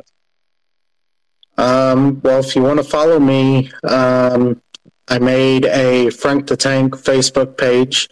Um, 1.58 2.20
well, 2.22 2.40
if 2.40 2.56
you 2.56 2.62
want 2.62 2.78
to 2.78 2.84
follow 2.84 3.20
me, 3.20 3.70
um, 3.84 4.61
I 5.08 5.18
made 5.18 5.66
a 5.66 6.10
Frank 6.10 6.46
the 6.46 6.56
Tank 6.56 6.94
Facebook 6.94 7.56
page. 7.56 8.08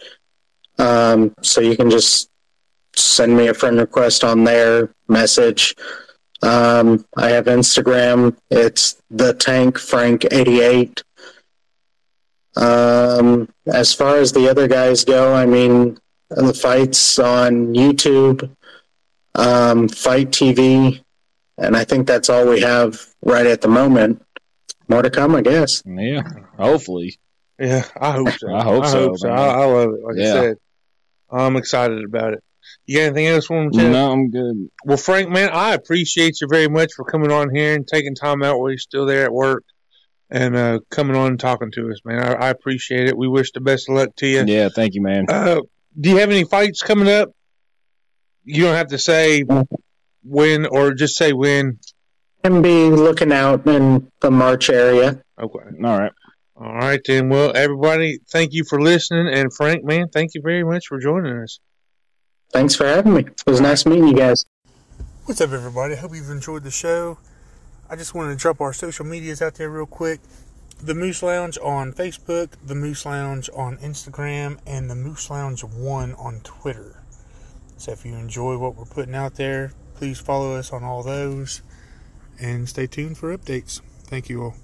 Um, 0.77 1.33
so 1.41 1.61
you 1.61 1.75
can 1.77 1.89
just 1.89 2.29
send 2.95 3.35
me 3.35 3.47
a 3.47 3.53
friend 3.53 3.77
request 3.77 4.23
on 4.23 4.43
there, 4.43 4.93
message. 5.07 5.75
Um, 6.41 7.05
I 7.15 7.29
have 7.29 7.45
Instagram. 7.45 8.35
It's 8.49 9.01
the 9.09 9.33
Tank 9.33 9.77
Frank 9.77 10.25
88. 10.31 11.03
Um, 12.55 13.47
as 13.67 13.93
far 13.93 14.17
as 14.17 14.33
the 14.33 14.49
other 14.49 14.67
guys 14.67 15.05
go, 15.05 15.33
I 15.33 15.45
mean, 15.45 15.97
the 16.29 16.53
fights 16.53 17.19
on 17.19 17.73
YouTube, 17.73 18.49
um, 19.35 19.87
FITE 19.87 20.31
TV, 20.31 21.03
and 21.57 21.77
I 21.77 21.83
think 21.83 22.07
that's 22.07 22.29
all 22.29 22.47
we 22.47 22.61
have 22.61 23.05
right 23.21 23.45
at 23.45 23.61
the 23.61 23.67
moment. 23.67 24.23
More 24.91 25.01
to 25.03 25.09
come, 25.09 25.35
I 25.35 25.41
guess. 25.41 25.81
Yeah, 25.85 26.21
hopefully. 26.57 27.17
Yeah, 27.57 27.85
I 27.99 28.11
hope 28.11 28.29
so. 28.37 28.53
I 28.53 28.61
hope 28.61 28.85
so, 28.85 29.15
I, 29.25 29.29
man. 29.29 29.37
I 29.37 29.65
love 29.65 29.89
it. 29.93 30.03
Like 30.03 30.17
I 30.17 30.23
said, 30.23 30.55
I'm 31.31 31.55
excited 31.55 32.03
about 32.03 32.33
it. 32.33 32.43
You 32.85 32.97
got 32.97 33.03
anything 33.05 33.27
else 33.27 33.45
for 33.45 33.61
him, 33.61 33.71
Chad? 33.71 33.89
No, 33.89 34.11
I'm 34.11 34.29
good. 34.31 34.69
Well, 34.83 34.97
Frank, 34.97 35.29
man, 35.29 35.49
I 35.53 35.75
appreciate 35.75 36.41
you 36.41 36.47
very 36.49 36.67
much 36.67 36.91
for 36.93 37.05
coming 37.05 37.31
on 37.31 37.55
here 37.55 37.73
and 37.73 37.87
taking 37.87 38.15
time 38.15 38.43
out 38.43 38.59
while 38.59 38.69
you're 38.69 38.77
still 38.77 39.05
there 39.05 39.23
at 39.23 39.31
work 39.31 39.63
and 40.29 40.57
uh, 40.57 40.79
coming 40.89 41.15
on 41.15 41.27
and 41.27 41.39
talking 41.39 41.71
to 41.71 41.89
us, 41.89 42.01
man. 42.03 42.21
I, 42.21 42.47
I 42.47 42.49
appreciate 42.49 43.07
it. 43.07 43.17
We 43.17 43.29
wish 43.29 43.53
the 43.53 43.61
best 43.61 43.87
of 43.87 43.95
luck 43.95 44.09
to 44.17 44.27
you. 44.27 44.43
Yeah, 44.45 44.67
thank 44.75 44.93
you, 44.93 45.01
man. 45.01 45.27
Uh, 45.29 45.61
do 45.97 46.09
you 46.09 46.17
have 46.17 46.31
any 46.31 46.43
fights 46.43 46.81
coming 46.81 47.07
up? 47.07 47.29
You 48.43 48.63
don't 48.63 48.75
have 48.75 48.89
to 48.89 48.97
say 48.97 49.45
when 50.21 50.65
or 50.65 50.93
just 50.93 51.15
say 51.15 51.31
when. 51.31 51.79
And 52.43 52.63
be 52.63 52.89
looking 52.89 53.31
out 53.31 53.67
in 53.67 54.11
the 54.19 54.31
March 54.31 54.69
area. 54.69 55.21
Okay. 55.39 55.59
All 55.83 55.99
right. 55.99 56.11
All 56.55 56.73
right, 56.73 56.99
then. 57.05 57.29
Well, 57.29 57.55
everybody, 57.55 58.19
thank 58.31 58.53
you 58.53 58.63
for 58.63 58.81
listening. 58.81 59.27
And 59.33 59.53
Frank, 59.53 59.83
man, 59.83 60.09
thank 60.09 60.33
you 60.33 60.41
very 60.43 60.63
much 60.63 60.87
for 60.87 60.99
joining 60.99 61.37
us. 61.37 61.59
Thanks 62.51 62.75
for 62.75 62.85
having 62.85 63.13
me. 63.13 63.21
It 63.21 63.45
was 63.45 63.61
nice 63.61 63.85
meeting 63.85 64.07
you 64.07 64.15
guys. 64.15 64.45
What's 65.25 65.39
up, 65.39 65.51
everybody? 65.51 65.93
I 65.93 65.97
hope 65.97 66.15
you've 66.15 66.29
enjoyed 66.29 66.63
the 66.63 66.71
show. 66.71 67.19
I 67.89 67.95
just 67.95 68.15
wanted 68.15 68.31
to 68.31 68.35
drop 68.37 68.59
our 68.59 68.73
social 68.73 69.05
medias 69.05 69.41
out 69.41 69.55
there 69.55 69.69
real 69.69 69.85
quick. 69.85 70.19
The 70.81 70.95
Moose 70.95 71.21
Lounge 71.21 71.59
on 71.61 71.93
Facebook, 71.93 72.53
The 72.65 72.73
Moose 72.73 73.05
Lounge 73.05 73.49
on 73.55 73.77
Instagram, 73.77 74.57
and 74.65 74.89
The 74.89 74.95
Moose 74.95 75.29
Lounge 75.29 75.63
1 75.63 76.15
on 76.15 76.41
Twitter. 76.43 77.03
So 77.77 77.91
if 77.91 78.03
you 78.03 78.15
enjoy 78.15 78.57
what 78.57 78.75
we're 78.75 78.85
putting 78.85 79.13
out 79.13 79.35
there, 79.35 79.73
please 79.93 80.19
follow 80.19 80.55
us 80.55 80.73
on 80.73 80.83
all 80.83 81.03
those 81.03 81.61
and 82.39 82.67
stay 82.67 82.87
tuned 82.87 83.17
for 83.17 83.35
updates. 83.35 83.81
Thank 84.03 84.29
you 84.29 84.43
all. 84.43 84.55